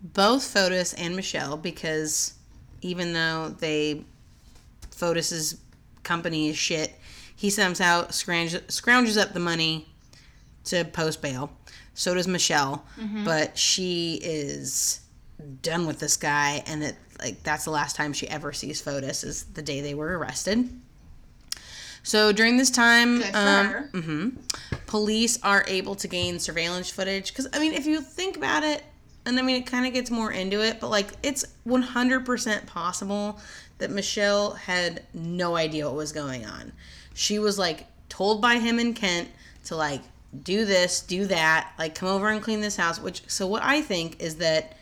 [0.00, 2.34] both Fotis and Michelle, because
[2.80, 4.02] even though they
[4.90, 5.58] Fotis's
[6.08, 6.92] company is shit,
[7.36, 9.86] he somehow scrounges, scrounges up the money
[10.64, 11.50] to post bail.
[11.94, 12.84] So does Michelle,
[13.24, 15.00] but she is
[15.62, 19.24] done with this guy, and it like that's the last time she ever sees Fotis
[19.24, 20.68] is the day they were arrested.
[22.04, 24.36] So during this time, um, mhm,
[24.86, 27.28] police are able to gain surveillance footage.
[27.32, 28.82] Because I mean, if you think about it,
[29.26, 33.40] and I mean, it kind of gets more into it, but like it's 100% possible
[33.78, 36.72] that Michelle had no idea what was going on.
[37.14, 39.28] She was like told by him and Kent
[39.64, 40.02] to like
[40.42, 43.00] do this, do that, like come over and clean this house.
[43.00, 44.76] Which, so what I think is that,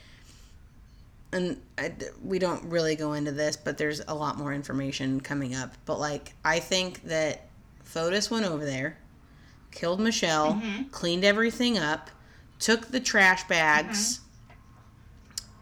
[1.33, 1.93] and I,
[2.25, 5.75] we don't really go into this, but there's a lot more information coming up.
[5.85, 7.43] But like, I think that
[7.85, 8.99] Fotis went over there,
[9.71, 10.85] killed Michelle, mm-hmm.
[10.85, 12.11] cleaned everything up,
[12.59, 14.26] took the trash bags mm-hmm.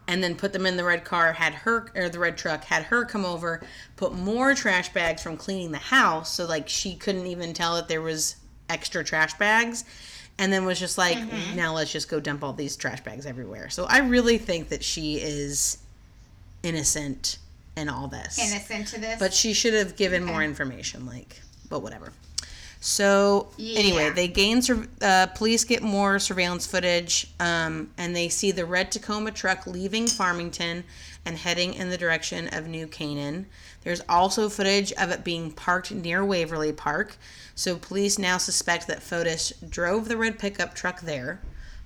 [0.07, 2.85] And then put them in the red car had her or the red truck had
[2.85, 3.63] her come over
[3.97, 7.89] put more trash bags from cleaning the house so like she couldn't even tell that
[7.89, 8.37] there was
[8.69, 9.85] extra trash bags
[10.39, 11.57] and then was just like mm-hmm.
[11.57, 13.71] now let's just go dump all these trash bags everywhere.
[13.71, 15.79] So i really think that she is
[16.63, 17.39] innocent
[17.77, 18.39] in all this.
[18.39, 19.19] Innocent to this.
[19.19, 22.13] but she should have given more information like but whatever
[22.85, 28.51] so anyway they gain sur- uh, police get more surveillance footage um, and they see
[28.51, 30.85] the red tacoma truck leaving farmington
[31.25, 33.47] and heading in the direction of new canaan
[33.83, 37.17] there's also footage of it being parked near waverly park
[37.55, 41.41] so police now suspect that fotis drove the red pickup truck there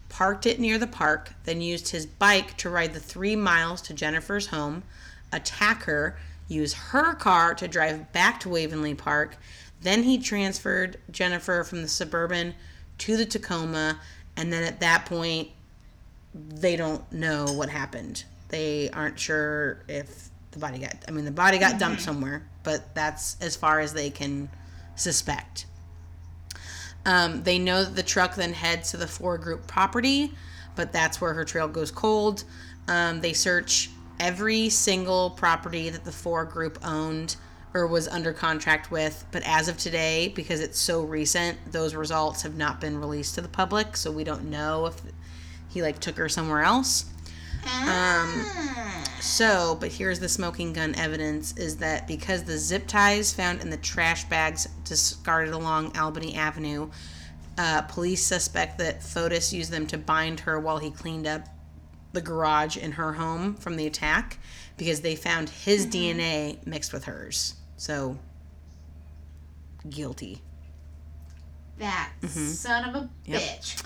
[0.09, 3.94] parked it near the park, then used his bike to ride the three miles to
[3.94, 4.82] Jennifer's home,
[5.32, 6.18] attack her,
[6.49, 9.36] use her car to drive back to Waveny Park.
[9.80, 12.54] Then he transferred Jennifer from the Suburban
[12.98, 14.00] to the Tacoma,
[14.36, 15.50] and then at that point,
[16.34, 18.24] they don't know what happened.
[18.48, 20.96] They aren't sure if the body got.
[21.06, 24.48] I mean, the body got dumped somewhere, but that's as far as they can
[24.96, 25.66] suspect.
[27.06, 30.32] Um, they know that the truck then heads to the Fore Group property,
[30.76, 32.44] but that's where her trail goes cold.
[32.88, 37.36] Um, they search every single property that the Fore Group owned
[37.78, 42.42] or was under contract with, but as of today, because it's so recent, those results
[42.42, 45.00] have not been released to the public, so we don't know if
[45.68, 47.04] he like took her somewhere else.
[47.86, 48.44] Um,
[49.20, 53.70] so, but here's the smoking gun evidence is that because the zip ties found in
[53.70, 56.90] the trash bags discarded along Albany Avenue,
[57.58, 61.46] uh, police suspect that Fotis used them to bind her while he cleaned up
[62.12, 64.38] the garage in her home from the attack
[64.76, 67.54] because they found his DNA mixed with hers.
[67.78, 68.18] So,
[69.88, 70.42] guilty.
[71.78, 73.32] That son of a Mm-hmm.
[73.32, 73.40] Yep.
[73.42, 73.84] bitch.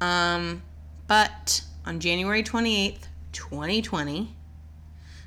[0.00, 0.62] Um,
[1.08, 3.02] but on January 28th,
[3.32, 4.34] 2020,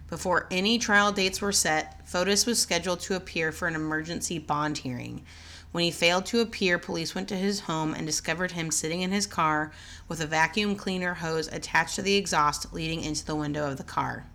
[0.10, 4.80] before any trial dates were set, Fotis was scheduled to appear for an emergency bond
[4.80, 5.24] hearing.
[5.72, 9.12] When he failed to appear, police went to his home and discovered him sitting in
[9.12, 9.72] his car
[10.08, 13.84] with a vacuum cleaner hose attached to the exhaust leading into the window of the
[13.84, 14.26] car.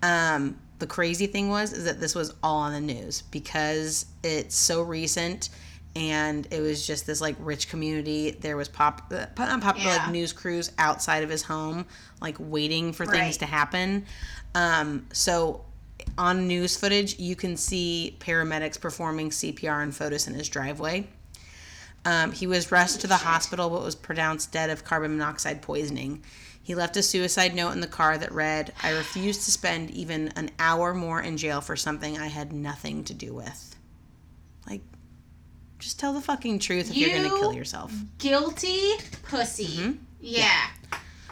[0.00, 4.56] Um, the crazy thing was is that this was all on the news because it's
[4.56, 5.48] so recent
[5.96, 9.96] and it was just this like rich community there was pop uh, popular Yeah.
[9.98, 11.86] like news crews outside of his home
[12.20, 13.32] like waiting for things Right.
[13.34, 14.04] to happen
[14.54, 15.64] um, so
[16.18, 21.06] on news footage you can see paramedics performing cpr and Fotis in his driveway
[22.04, 26.22] um, he was rushed to the hospital but was pronounced dead of carbon monoxide poisoning.
[26.64, 30.28] He left a suicide note in the car that read, I refuse to spend even
[30.34, 33.76] an hour more in jail for something I had nothing to do with.
[34.66, 34.80] Like,
[35.78, 37.92] just tell the fucking truth if you, are to kill yourself.
[38.18, 38.92] Guilty
[39.24, 39.66] pussy.
[39.66, 39.92] Mm-hmm.
[40.20, 40.68] Yeah.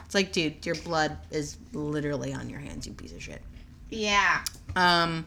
[0.04, 3.40] It's like, dude, your blood is literally on your hands, you piece of shit.
[3.88, 4.44] Yeah.
[4.76, 5.24] Um,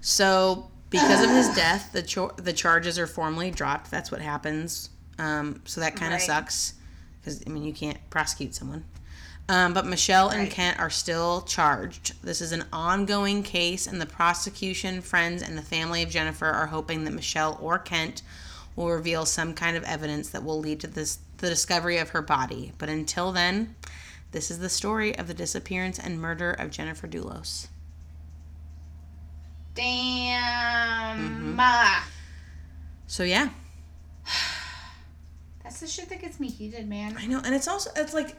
[0.00, 3.90] so because of his death, the cho- the charges are formally dropped.
[3.90, 4.88] That's what happens.
[5.18, 6.26] Um, so that kind of Right.
[6.26, 6.72] sucks
[7.20, 8.84] because I mean you can't prosecute someone.
[9.48, 12.14] Um, but Michelle and Kent are still charged.
[12.24, 16.68] This is an ongoing case, and the prosecution, friends, and the family of Jennifer are
[16.68, 18.22] hoping that Michelle or Kent
[18.76, 22.22] will reveal some kind of evidence that will lead to this the discovery of her
[22.22, 22.72] body.
[22.78, 23.74] But until then,
[24.30, 27.66] this is the story of the disappearance and murder of Jennifer Dulos.
[29.74, 31.18] Damn.
[31.18, 31.56] Mm-hmm.
[31.58, 32.08] Ah.
[33.08, 33.48] So yeah,
[35.62, 37.16] That's the shit that gets me heated, man.
[37.18, 38.36] I know, and it's also it's like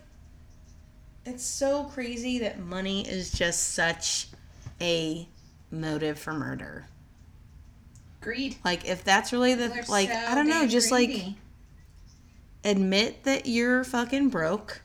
[1.26, 4.28] it's so crazy that money is just such
[4.82, 5.28] a
[5.72, 6.86] motive for murder.
[8.22, 8.56] Greed.
[8.64, 11.12] Like if that's really the People like so I don't know, just like
[12.64, 14.82] admit that you're fucking broke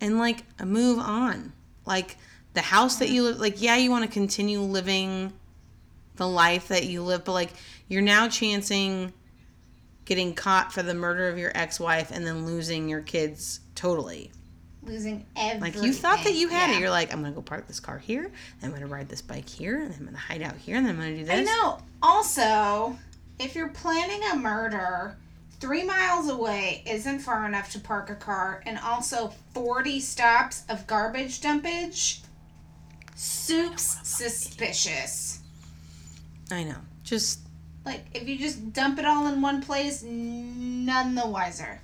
[0.00, 1.52] and like move on.
[1.84, 2.16] Like
[2.54, 5.32] the house that you live like yeah, you want to continue living
[6.16, 7.52] the life that you live, but like
[7.88, 9.12] you're now chancing
[10.04, 14.30] getting caught for the murder of your ex-wife and then losing your kids totally.
[14.82, 15.60] Losing everything.
[15.60, 16.76] Like you thought that you had Yeah.
[16.76, 16.80] it.
[16.80, 18.30] You're like, I'm gonna go park this car here,
[18.62, 21.00] I'm gonna ride this bike here, and I'm gonna hide out here, and then I'm
[21.00, 21.48] gonna do this.
[21.48, 21.78] I know.
[22.02, 22.98] Also,
[23.38, 25.16] if you're planning a murder,
[25.60, 30.86] three miles away isn't far enough to park a car, and also 40 stops of
[30.88, 32.22] garbage dumpage.
[33.14, 35.40] Soup's suspicious.
[36.50, 36.78] I know.
[37.04, 37.40] Just
[37.84, 41.80] Like, if you just dump it all in one place, none the wiser.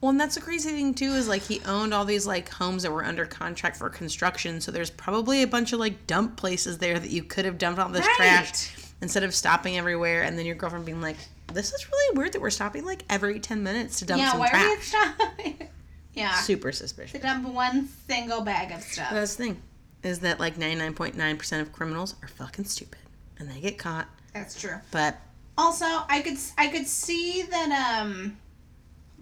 [0.00, 2.82] Well, and that's the crazy thing too is like he owned all these like homes
[2.84, 6.78] that were under contract for construction, so there's probably a bunch of like dump places
[6.78, 8.16] there that you could have dumped all this Right.
[8.16, 11.16] trash instead of stopping everywhere, and then your girlfriend being like,
[11.52, 14.40] "This is really weird that we're stopping like every ten minutes to dump yeah, some
[14.40, 14.86] why are you trash."
[15.16, 15.68] stopping?
[16.14, 16.34] yeah.
[16.34, 17.12] Super suspicious.
[17.12, 19.10] To dump one single bag of stuff.
[19.10, 19.62] That's the thing,
[20.02, 22.98] is that like 99.9% of criminals are fucking stupid,
[23.38, 24.06] and they get caught.
[24.32, 24.76] That's true.
[24.90, 25.16] But
[25.56, 28.36] Also, I could I could see that um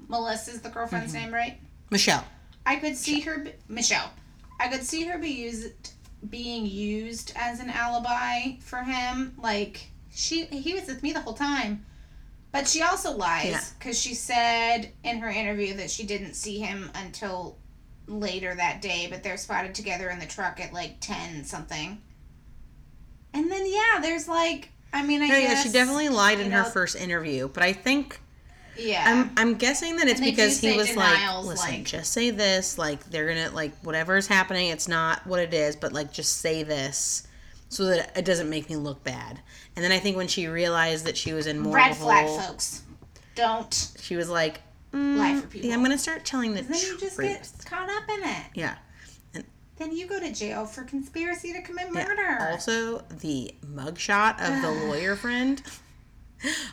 [0.09, 1.25] Melissa's the girlfriend's Mm-hmm.
[1.25, 1.61] name, right?
[1.91, 2.25] Michelle,
[2.65, 4.13] I could see her be, Michelle.
[4.59, 5.93] I could see her be used
[6.29, 9.35] being used as an alibi for him.
[9.41, 11.85] Like she he was with me the whole time.
[12.53, 16.91] But she also lies because she said in her interview that she didn't see him
[16.95, 17.59] until
[18.07, 22.01] later that day, but they're spotted together in the truck at like 10 something.
[23.35, 26.53] And then yeah, there's like I mean, I Yeah, yeah, she definitely lied in you
[26.53, 28.19] her first interview, but I think
[28.79, 29.05] Yeah.
[29.07, 32.79] I'm I'm guessing that it's because he was like, listen, like- just say this.
[32.79, 36.63] Like they're gonna like whatever's happening, it's not what it is, but like just say
[36.63, 37.27] this
[37.69, 39.41] so that it doesn't make me look bad.
[39.75, 42.39] And then I think when she realized that she was in more Red flag, hole,
[42.41, 42.83] folks.
[43.35, 43.93] Don't.
[44.01, 44.61] she was like,
[44.93, 45.69] mm, Lie for people.
[45.69, 47.29] Yeah, I'm gonna start telling the Then you just truth.
[47.29, 48.43] get caught up in it.
[48.55, 48.77] yeah.
[49.79, 52.07] Then you go to jail for conspiracy to commit Yeah.
[52.09, 52.39] murder.
[52.53, 55.61] Also, the mugshot of the lawyer friend,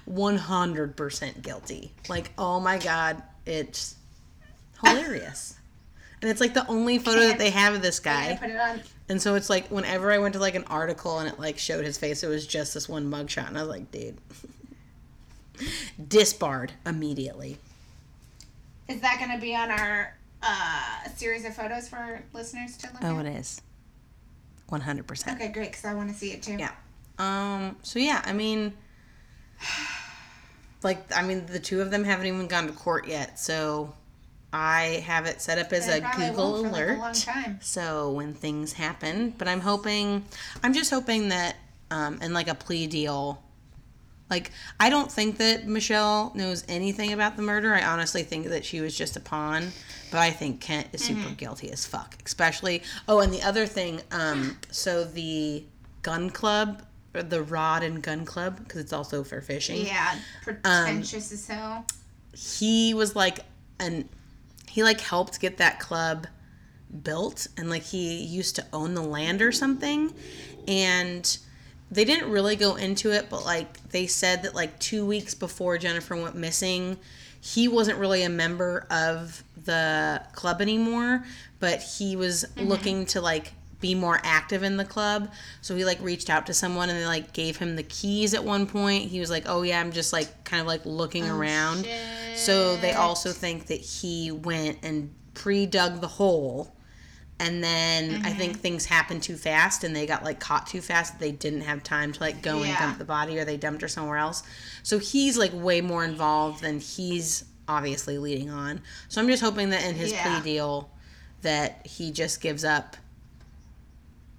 [0.10, 1.92] 100% guilty.
[2.10, 3.96] Like, oh my god, it's
[4.84, 5.56] hilarious.
[6.22, 8.38] and it's like the only photo that they have of this guy.
[8.40, 8.82] put it on.
[9.10, 11.84] And so it's like whenever I went to like an article and it like showed
[11.86, 13.48] his face, it was just this one mugshot.
[13.48, 14.18] And I was like, dude.
[16.08, 17.58] Disbarred immediately.
[18.88, 23.04] Is that going to be on our uh, series of photos for listeners to look
[23.04, 23.14] Oh, at?
[23.14, 23.62] Oh, it is.
[24.72, 25.34] 100%.
[25.36, 26.58] Okay, great, because I want to see it too.
[26.60, 26.72] Yeah.
[27.20, 27.76] Um.
[27.84, 28.74] So yeah, I mean,
[30.84, 33.40] like, I mean, the two of them haven't even gone to court yet.
[33.40, 33.94] So
[34.52, 37.28] I have it set up as They a Google for, like, alert.
[37.28, 37.58] a.
[37.62, 40.26] So when things happen, but I'm hoping,
[40.64, 41.56] I'm just hoping that,
[41.92, 43.42] um, in like a plea deal.
[44.30, 47.74] Like, I don't think that Michelle knows anything about the murder.
[47.76, 49.72] I honestly think that she was just a pawn.
[50.12, 51.34] But I think Kent is super Mm-hmm.
[51.34, 52.16] guilty as fuck.
[52.26, 55.64] Especially, oh, and the other thing, um, so the
[56.04, 56.84] gun club,
[57.14, 61.86] the rod and gun club, because it's also for fishing Yeah, Um, pretentious as hell.
[62.36, 63.40] he was like
[63.80, 64.10] an
[64.68, 66.26] he like helped get that club
[67.04, 70.14] built and like he used to own the land or something
[70.68, 71.38] and
[71.92, 75.78] they didn't really go into it but like they said that like 2 weeks before
[75.78, 76.98] Jennifer went missing
[77.42, 81.24] he wasn't really a member of the club anymore
[81.60, 83.54] but he was looking to like
[83.84, 85.30] be more active in the club
[85.60, 88.42] so he like reached out to someone and they like gave him the keys at
[88.42, 91.38] one point he was like oh yeah i'm just like kind of like looking oh,
[91.38, 91.86] around
[92.36, 96.74] so they also think that he went and pre-dug the hole
[97.40, 98.38] and then I mm-hmm.
[98.38, 101.20] think things happened too fast and they got like caught too fast.
[101.20, 103.88] They didn't have time to like go and dump the body or they dumped her
[103.90, 104.44] somewhere else.
[104.84, 108.82] So he's like way more involved than he's obviously leading on.
[109.10, 110.40] So I'm just hoping that in his Yeah.
[110.40, 110.92] plea deal
[111.42, 112.96] that he just gives up.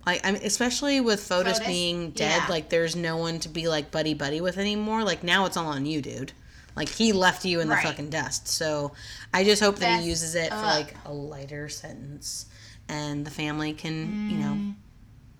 [0.06, 1.66] Like I mean, especially with Fotis, Fotis?
[1.66, 2.46] being dead, Yeah.
[2.50, 5.02] like there's no one to be like buddy buddy with anymore.
[5.02, 6.32] Like now it's all on you, dude.
[6.76, 7.84] Like he left you in the Right.
[7.86, 8.48] fucking dust.
[8.48, 8.92] So
[9.32, 12.46] I just hope that That's he uses it for like a lighter sentence,
[12.88, 14.58] and the family can you know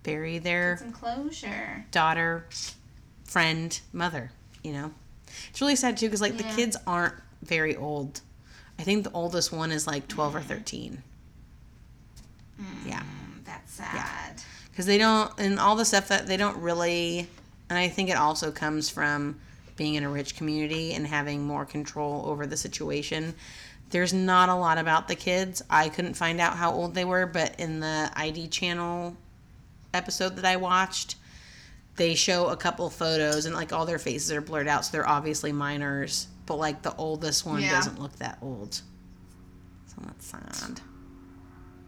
[0.03, 1.85] bury their Some closure.
[1.91, 2.45] daughter,
[3.25, 4.31] friend, mother.
[4.63, 4.91] You know,
[5.49, 7.13] it's really sad too because like the kids aren't
[7.43, 8.21] very old.
[8.79, 11.03] I think the oldest one is like twelve or thirteen.
[12.85, 14.41] Yeah Mm, that's sad.
[14.75, 17.27] Because they don't and all the stuff that they don't really
[17.69, 19.39] and i think it also comes from
[19.77, 23.33] being in a rich community and having more control over the situation
[23.91, 27.25] there's not a lot about the kids i couldn't find out how old they were
[27.25, 29.15] but in the id channel
[29.93, 31.15] episode that i watched
[31.95, 35.07] they show a couple photos and like all their faces are blurred out so they're
[35.07, 37.71] obviously minors but like the oldest one Yeah.
[37.71, 40.81] doesn't look that old so that's sad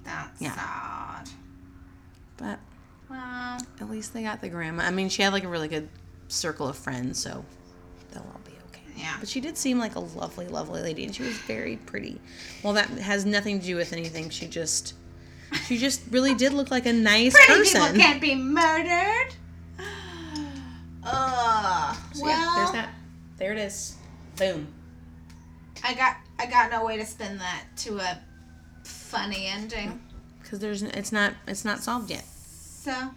[0.05, 0.55] That's Yeah.
[0.55, 1.29] sad.
[2.37, 2.59] but
[3.09, 4.83] Well, At least they got the grandma.
[4.83, 5.87] I mean, she had like a really good
[6.27, 7.43] circle of friends, so
[8.11, 8.81] they'll all be okay.
[8.95, 9.15] yeah.
[9.19, 12.19] But she did seem like a lovely, lovely lady, and she was very pretty.
[12.63, 14.29] Well, that has nothing to do with anything.
[14.29, 14.93] She just,
[15.67, 17.81] she just really did look like a nice Pretty person.
[17.81, 19.33] people can't be murdered.
[21.03, 21.95] Ugh.
[22.13, 22.89] So, well, yeah, there's that.
[23.37, 23.95] There it is.
[24.35, 24.67] Boom.
[25.83, 28.19] I got I got no way to spin that to a
[28.83, 30.01] funny ending.
[30.41, 32.23] Because there's, it's not, it's not solved yet.
[32.87, 33.11] So,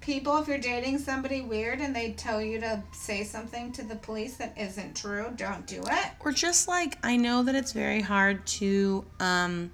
[0.00, 3.94] people, if you're dating somebody weird and they tell you to say something to the
[3.94, 6.08] police that isn't true, don't do it.
[6.18, 9.70] Or just like I know that it's very hard to um,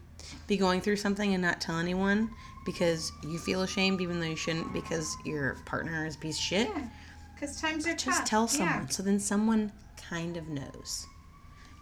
[0.47, 2.29] be going through something and not tell anyone
[2.67, 6.45] because you feel ashamed even though you shouldn't because your partner is a piece of
[6.45, 6.69] shit.
[6.69, 6.89] Yeah.
[7.35, 8.15] Because times are Just tough.
[8.19, 8.87] Just tell someone Yeah.
[8.89, 9.73] so then someone
[10.11, 11.07] kind of knows.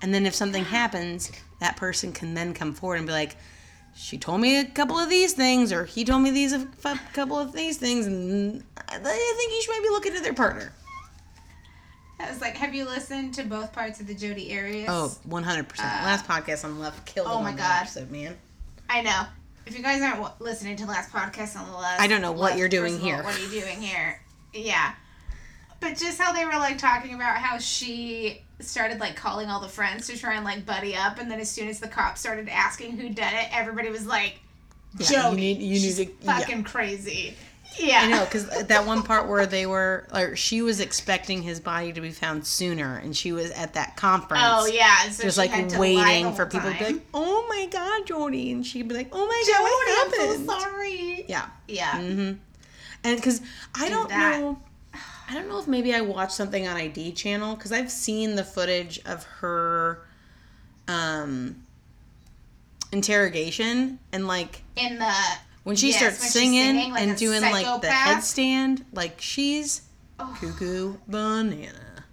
[0.00, 3.36] And then if something happens, that person can then come forward and be like,
[3.94, 6.66] she told me a couple of these things, or he told me these a
[7.12, 10.72] couple of these things, and I think you should maybe look into their partner.
[12.18, 14.86] I was like, have you listened to both parts of the Jodi Arias?
[14.88, 15.80] Oh, 100%.
[15.80, 17.82] Uh, last podcast on the left killed oh my on God.
[17.82, 18.36] episode, man.
[18.88, 19.22] I know.
[19.66, 22.32] If you guys aren't listening to the last podcast on the last, I don't know
[22.32, 23.22] what left, you're doing of all, here.
[23.22, 24.20] what are you doing here?
[24.54, 24.92] Yeah,
[25.80, 29.68] but just how they were like talking about how she started like calling all the
[29.68, 32.48] friends to try and like buddy up, and then as soon as the cops started
[32.48, 34.40] asking who did it, everybody was like,
[34.98, 36.38] Yeah, "Jodi, you need- you need she's to- yeah.
[36.38, 37.36] fucking crazy."
[37.78, 38.02] Yeah.
[38.02, 41.90] I know because that one part where they were, or she was expecting his body
[41.94, 44.42] to be found sooner, and she was at that conference.
[44.46, 48.52] Oh yeah, so just like waiting for people to be like, "Oh my god, Jodi,"
[48.52, 51.24] and she'd be like, "Oh my Jodi, god, I'm what so happened?" sorry.
[51.28, 51.46] Yeah.
[51.66, 51.92] Yeah.
[51.92, 52.32] Mm-hmm.
[53.04, 53.40] And because
[53.74, 54.40] I Do don't that.
[54.40, 54.58] know,
[55.28, 58.44] I don't know if maybe I watched something on ID channel because I've seen the
[58.44, 60.02] footage of her
[60.88, 61.56] um
[62.92, 65.14] interrogation and like In the
[65.64, 69.82] when she Yes, starts when singing, singing like and doing like the headstand, like she's
[70.18, 72.04] oh, cuckoo banana.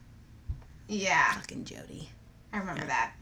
[0.88, 2.10] yeah, Fucking Jodi.
[2.54, 3.14] I remember that.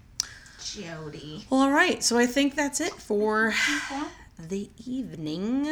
[0.63, 1.45] Jodi.
[1.49, 2.03] Well, all right.
[2.03, 3.53] So I think that's it for
[4.39, 5.67] the evening.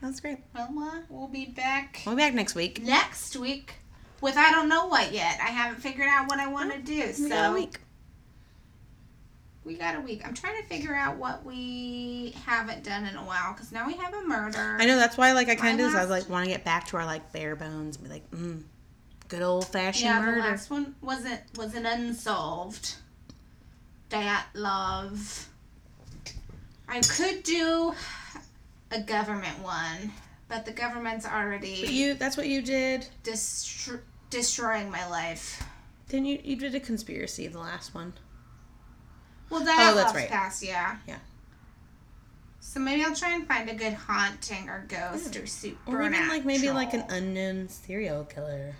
[0.00, 0.38] That's great.
[0.54, 2.82] well, uh, we'll be back We'll be back next week.
[2.82, 3.74] next week
[4.20, 5.38] with I don't know what yet.
[5.42, 7.12] I haven't figured out what I want to do.
[7.12, 7.78] So We got a week.
[9.64, 10.22] we got a week.
[10.26, 13.94] I'm trying to figure out what we haven't done in a while because now we
[13.94, 14.76] have a murder.
[14.80, 16.86] I know that's why like I kind of I was like want to get back
[16.88, 18.62] to our like bare bones and be like, mm,
[19.28, 20.40] good old fashioned Yeah, the murder.
[20.40, 22.94] last one wasn't wasn't unsolved.
[24.10, 25.48] That love.
[26.88, 27.92] I could do
[28.90, 30.12] a government one,
[30.48, 33.06] but the government's already But you that's what you did.
[33.24, 35.62] destro- destroying my life.
[36.08, 38.14] Then you you did a conspiracy the last one.
[39.50, 40.28] Well, that Oh, that's right.
[40.28, 40.96] past, yeah.
[41.06, 41.18] Yeah.
[42.60, 46.28] So maybe I'll try and find a good haunting or ghost or super Or even
[46.28, 48.74] like maybe like an unknown serial killer.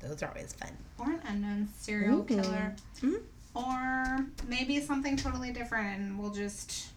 [0.00, 0.70] Those are always fun.
[0.98, 2.24] or an unknown serial Ooh.
[2.24, 3.20] killer, Mhm.
[3.54, 6.88] or maybe something totally different, and we'll just,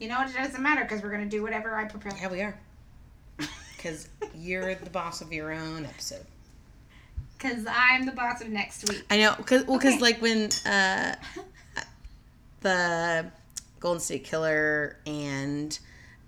[0.00, 2.12] you know, what, it doesn't matter because we're gonna do whatever I prepare.
[2.20, 2.58] Yeah, we are.
[3.76, 6.24] Because you're the boss of your own episode.
[7.36, 9.04] Because I'm the boss of next week.
[9.10, 10.00] I know, cause well, cause Okay.
[10.00, 11.14] like when uh,
[12.60, 13.30] the
[13.80, 15.78] Golden State Killer and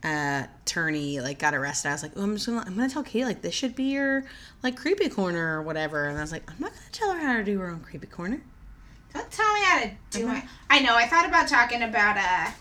[0.05, 3.03] uh, Turney like got arrested, I was like, oh, I'm just gonna, I'm gonna tell
[3.03, 4.25] Kate like this should be your
[4.63, 7.37] like creepy corner or whatever, and I was like, I'm not gonna tell her how
[7.39, 8.41] to do her own creepy corner.
[9.13, 10.45] Don't tell me how to do it.
[10.71, 10.95] I know.
[10.95, 12.53] I thought about talking about uh,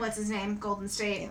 [0.00, 1.30] what's his name, Golden State,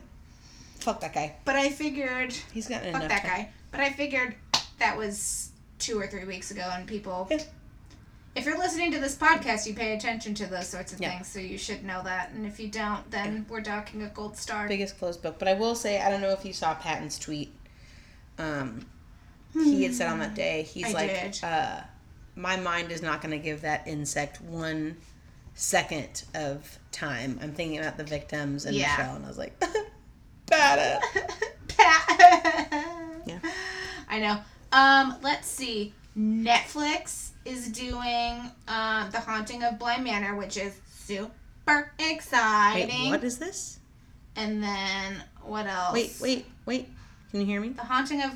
[0.79, 1.35] Fuck that guy.
[1.45, 3.29] but I figured He's got fuck that time.
[3.29, 3.49] guy.
[3.71, 4.35] But I figured
[4.79, 7.27] that was two or three weeks ago, and people.
[7.29, 7.43] Yeah.
[8.35, 11.09] If you're listening to this podcast, you pay attention to those sorts of Yeah.
[11.15, 12.29] things, so you should know that.
[12.31, 14.67] And if you don't, then we're docking a gold star.
[14.67, 17.51] Biggest closed book, but I will say I don't know if you saw Patton's tweet.
[18.37, 18.85] Um,
[19.53, 21.81] he had said on that day he's I like, uh,
[22.35, 24.95] my mind is not going to give that insect one
[25.59, 27.37] second of time.
[27.41, 28.95] I'm thinking about the victims and Yeah.
[28.97, 29.59] Michelle, and I was like,
[30.47, 31.01] bad.
[33.25, 33.39] Yeah.
[34.09, 34.39] I know.
[34.71, 35.93] Um, let's see.
[36.17, 42.87] Netflix is doing um, The Haunting of Bly Manor, which is super exciting.
[43.03, 43.79] Wait, what is this?
[44.35, 45.93] And then what else?
[45.93, 46.89] Wait, wait, wait.
[47.31, 47.69] Can you hear me?
[47.69, 48.31] The Haunting of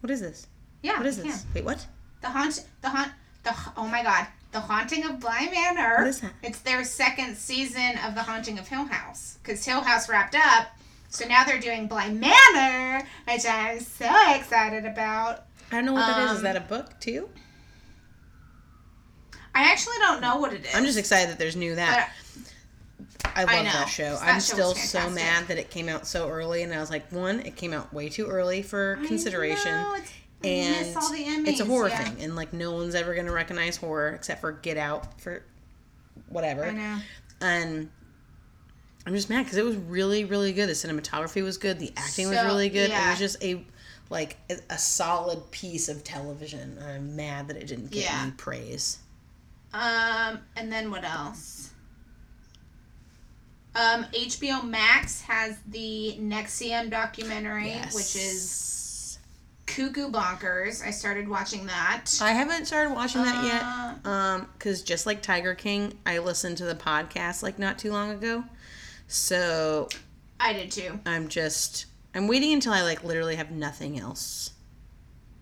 [0.00, 0.46] What is this?
[0.82, 0.96] yeah.
[0.98, 1.26] What is this?
[1.42, 1.54] can.
[1.54, 1.84] Wait, what?
[2.20, 2.64] The haunt.
[2.82, 3.12] The haunt.
[3.44, 4.26] The oh my god.
[4.58, 5.98] The Haunting of Bly Manor.
[5.98, 6.32] What is that?
[6.42, 10.66] It's their second season of The Haunting of Hill House because Hill House wrapped up.
[11.10, 15.44] So now they're doing Bly Manor, which I'm so excited about.
[15.70, 16.30] I don't know what that is.
[16.32, 17.28] Is Um, that a book too?
[19.54, 20.74] I actually don't know what it is.
[20.74, 22.10] I'm just excited that there's new that.
[23.36, 24.14] I love I that show.
[24.16, 26.90] That I'm show still so mad that it came out so early, and I was
[26.90, 30.86] like, one, it came out way too early for I consideration, know, it's- I and
[30.86, 32.04] miss all the it's a horror yeah.
[32.04, 35.42] thing, and like no one's ever gonna recognize horror except for Get Out for
[36.28, 36.98] whatever, I know.
[37.40, 37.90] and.
[39.06, 40.68] I'm just mad because it was really, really good.
[40.68, 41.78] The cinematography was good.
[41.78, 42.90] The acting was really good.
[42.90, 43.64] It was just a,
[44.10, 44.36] like,
[44.68, 46.78] a, solid piece of television.
[46.86, 48.20] I'm mad that it didn't get Yeah.
[48.20, 48.98] any praise.
[49.72, 51.70] Um, and then what else?
[53.74, 58.50] Um, HBO Max has the NXIVM documentary, which is
[59.78, 60.84] Cuckoo Bonkers.
[60.84, 62.06] I started watching that.
[62.20, 63.62] I haven't started watching that yet.
[63.62, 67.92] Uh, Um, because just like Tiger King, I listened to the podcast like not too
[67.92, 68.42] long ago.
[69.06, 69.88] So
[70.40, 70.98] I did too.
[71.06, 74.50] I'm just I'm waiting until I like literally have nothing else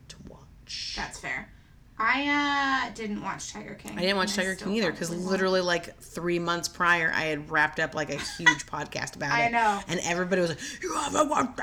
[0.08, 0.94] to watch.
[0.96, 1.48] That's fair.
[1.98, 3.98] I uh didn't watch Tiger King.
[3.98, 7.80] I didn't watch Tiger King either because literally like three months prior, I had wrapped
[7.80, 9.52] up like a huge podcast about I it.
[9.52, 9.80] know.
[9.88, 11.58] And everybody was like, "You haven't watched?"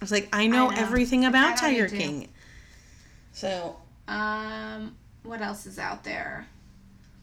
[0.00, 0.76] I was like, "I know, know.
[0.76, 1.88] everything about Tiger.
[1.88, 2.28] King."
[3.32, 3.76] So
[4.08, 6.46] Um, what else is out there?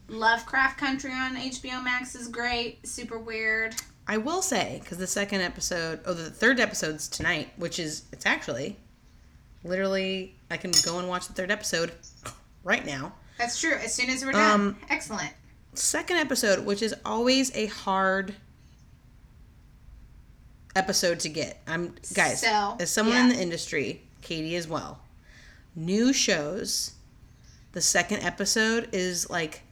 [0.08, 2.86] Lovecraft Country on HBO Max is great.
[2.86, 3.74] Super weird.
[4.06, 8.24] I will say, because the second episode, oh, the third episode's tonight, which is, it's
[8.24, 8.76] actually
[9.64, 11.92] literally, I can go and watch the third episode
[12.64, 13.12] right now.
[13.36, 13.74] That's true.
[13.74, 14.60] As soon as we're done.
[14.60, 15.30] Um, Excellent.
[15.74, 18.34] Second episode, which is always a hard
[20.78, 21.60] episode to get.
[21.66, 25.00] I'm guys, So, as someone in the industry, Katie as well.
[25.74, 26.92] New shows,
[27.72, 29.62] the second episode is like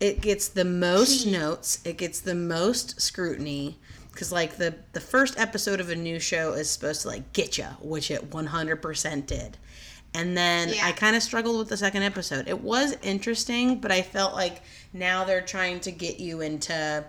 [0.00, 3.78] it gets the most notes, it gets the most scrutiny
[4.14, 7.56] cuz like the the first episode of a new show is supposed to like get
[7.58, 9.56] you, which it 100% did.
[10.12, 10.86] And then Yeah.
[10.86, 12.48] I kind of struggled with the second episode.
[12.48, 14.62] It was interesting, but I felt like
[14.92, 17.04] now they're trying to get you into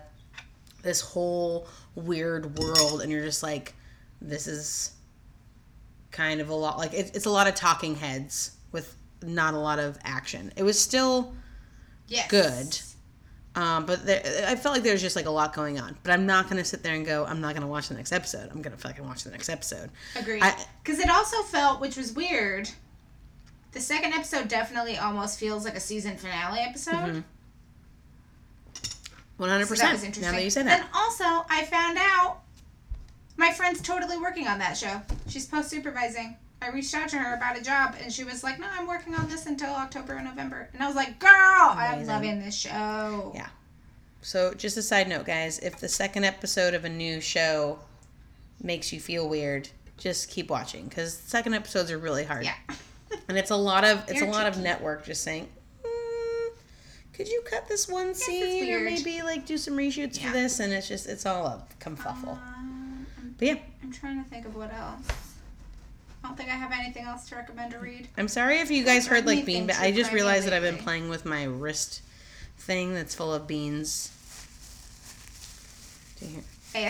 [0.82, 3.74] this whole weird world and you're just like
[4.20, 4.92] this is
[6.10, 9.58] kind of a lot like it, it's a lot of talking heads with not a
[9.58, 11.34] lot of action it was still
[12.08, 12.28] Yes.
[12.30, 13.60] good.
[13.60, 16.12] um, but there, i felt like there was just like a lot going on but
[16.12, 18.60] i'm not to sit there and go i'm not to watch the next episode i'm
[18.76, 20.42] to fucking watch the next episode Agreed.
[20.82, 22.68] Because it also felt, which was weird,
[23.72, 26.92] the second episode definitely almost feels like a season finale episode.
[26.94, 27.20] Mm-hmm.
[29.42, 30.22] 100% So that was interesting.
[30.22, 32.38] now that you say And also, I found out
[33.36, 35.02] my friend's totally working on that show.
[35.28, 36.36] She's post supervising.
[36.60, 39.14] I reached out to her about a job, and she was like, "No, I'm working
[39.16, 43.32] on this until October and November." And I was like, "Girl, I'm loving this show."
[43.34, 43.48] Yeah.
[44.20, 47.80] So, just a side note, guys, if the second episode of a new show
[48.62, 52.44] makes you feel weird, just keep watching because second episodes are really hard.
[52.44, 52.54] Yeah.
[53.28, 55.48] And it's a lot of it's They're a lot of network just saying,
[57.12, 60.28] could you cut this one scene or maybe like do some reshoots Yeah.
[60.28, 60.60] for this?
[60.60, 62.38] And it's just it's all a kerfuffle.
[62.38, 63.06] Um,
[63.38, 65.06] But yeah, I'm trying to think of what else.
[66.24, 68.08] I don't think I have anything else to recommend or read.
[68.16, 69.70] I'm sorry if you guys heard like bean.
[69.72, 72.00] I just realized that I've been playing with my wrist
[72.58, 74.10] thing that's full of beans.
[76.20, 76.42] Do you hear?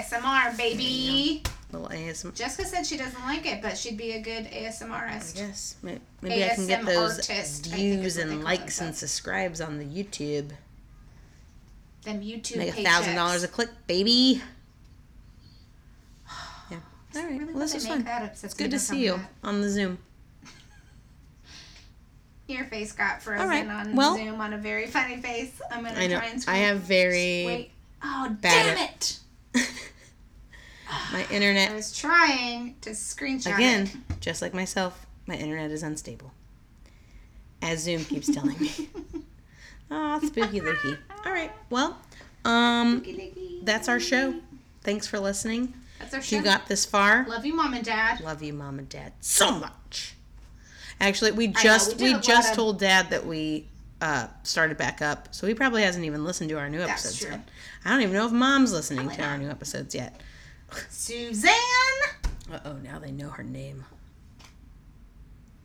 [0.03, 1.43] ASMR, baby.
[1.73, 2.35] Little ASMR.
[2.35, 5.75] Jessica said she doesn't like it, but she'd be a good ASMRist.
[5.83, 9.85] May- maybe I can get those artist, views is and likes and subscribes on the
[9.85, 10.51] YouTube.
[12.03, 14.43] Them YouTube Make a thousand dollars a click, baby.
[16.71, 16.79] Yeah.
[17.17, 17.39] All right.
[17.39, 18.05] Really well, this make fun.
[18.05, 19.99] that up It's good to see you filming on the Zoom.
[22.49, 25.59] Your face got frozen right, on well- Zoom on a very funny face.
[25.71, 26.19] I'm gonna I know.
[26.19, 27.71] try and I have very Wait.
[28.03, 29.19] Oh damn it!
[31.13, 31.71] my internet.
[31.71, 34.21] I was trying to screenshot again, it.
[34.21, 35.07] just like myself.
[35.27, 36.33] My internet is unstable,
[37.61, 38.71] as Zoom keeps telling me.
[39.95, 40.97] Oh, spooky looky.
[41.27, 41.53] All right.
[41.69, 41.99] Well,
[42.47, 43.05] um,
[43.63, 44.35] that's our show.
[44.83, 45.75] Thanks for listening.
[45.99, 46.37] That's our show.
[46.37, 48.21] you got this far, Love you, mom and dad.
[48.23, 50.15] love you, mom and dad, so much.
[50.99, 53.67] Actually, we know, just we we, did a lot just of- told dad that we
[54.01, 57.19] uh, started back up, so he probably hasn't even listened to our new That's episodes
[57.21, 57.31] true.
[57.33, 57.49] yet.
[57.85, 60.19] I don't even know if mom's listening Probably to our new episodes yet.
[60.91, 61.53] Suzanne.
[62.53, 63.85] Uh oh, now they know her name.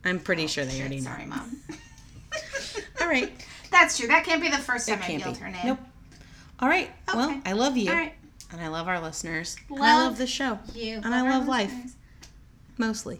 [0.05, 1.11] I'm pretty sure they Shit, already know.
[1.11, 1.57] Sorry, mom.
[3.01, 3.31] All right.
[3.71, 4.07] That's true.
[4.07, 5.65] That can't be the first time I yelled her name.
[5.65, 5.79] Nope.
[6.59, 6.89] All right.
[7.13, 7.89] Well, I love you.
[7.89, 8.13] All right.
[8.51, 9.57] And I love our listeners.
[9.69, 10.59] and I Love love the show.
[10.73, 10.95] You.
[11.03, 11.69] And I love life.
[11.71, 11.95] listeners.
[12.77, 13.19] Mostly.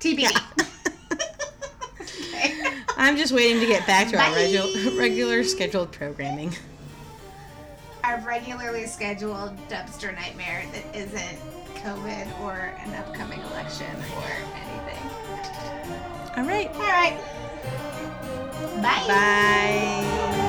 [0.00, 0.30] TBD.
[2.00, 2.72] okay.
[2.96, 4.36] I'm just waiting to get back to our Bye.
[4.36, 6.54] regular, regular scheduled programming.
[8.04, 11.38] Our regularly scheduled dumpster nightmare that isn't
[11.76, 15.10] COVID or an upcoming election or anything.
[16.36, 16.68] All right.
[16.74, 17.18] All right.
[18.82, 19.04] Bye.
[19.08, 20.43] Bye.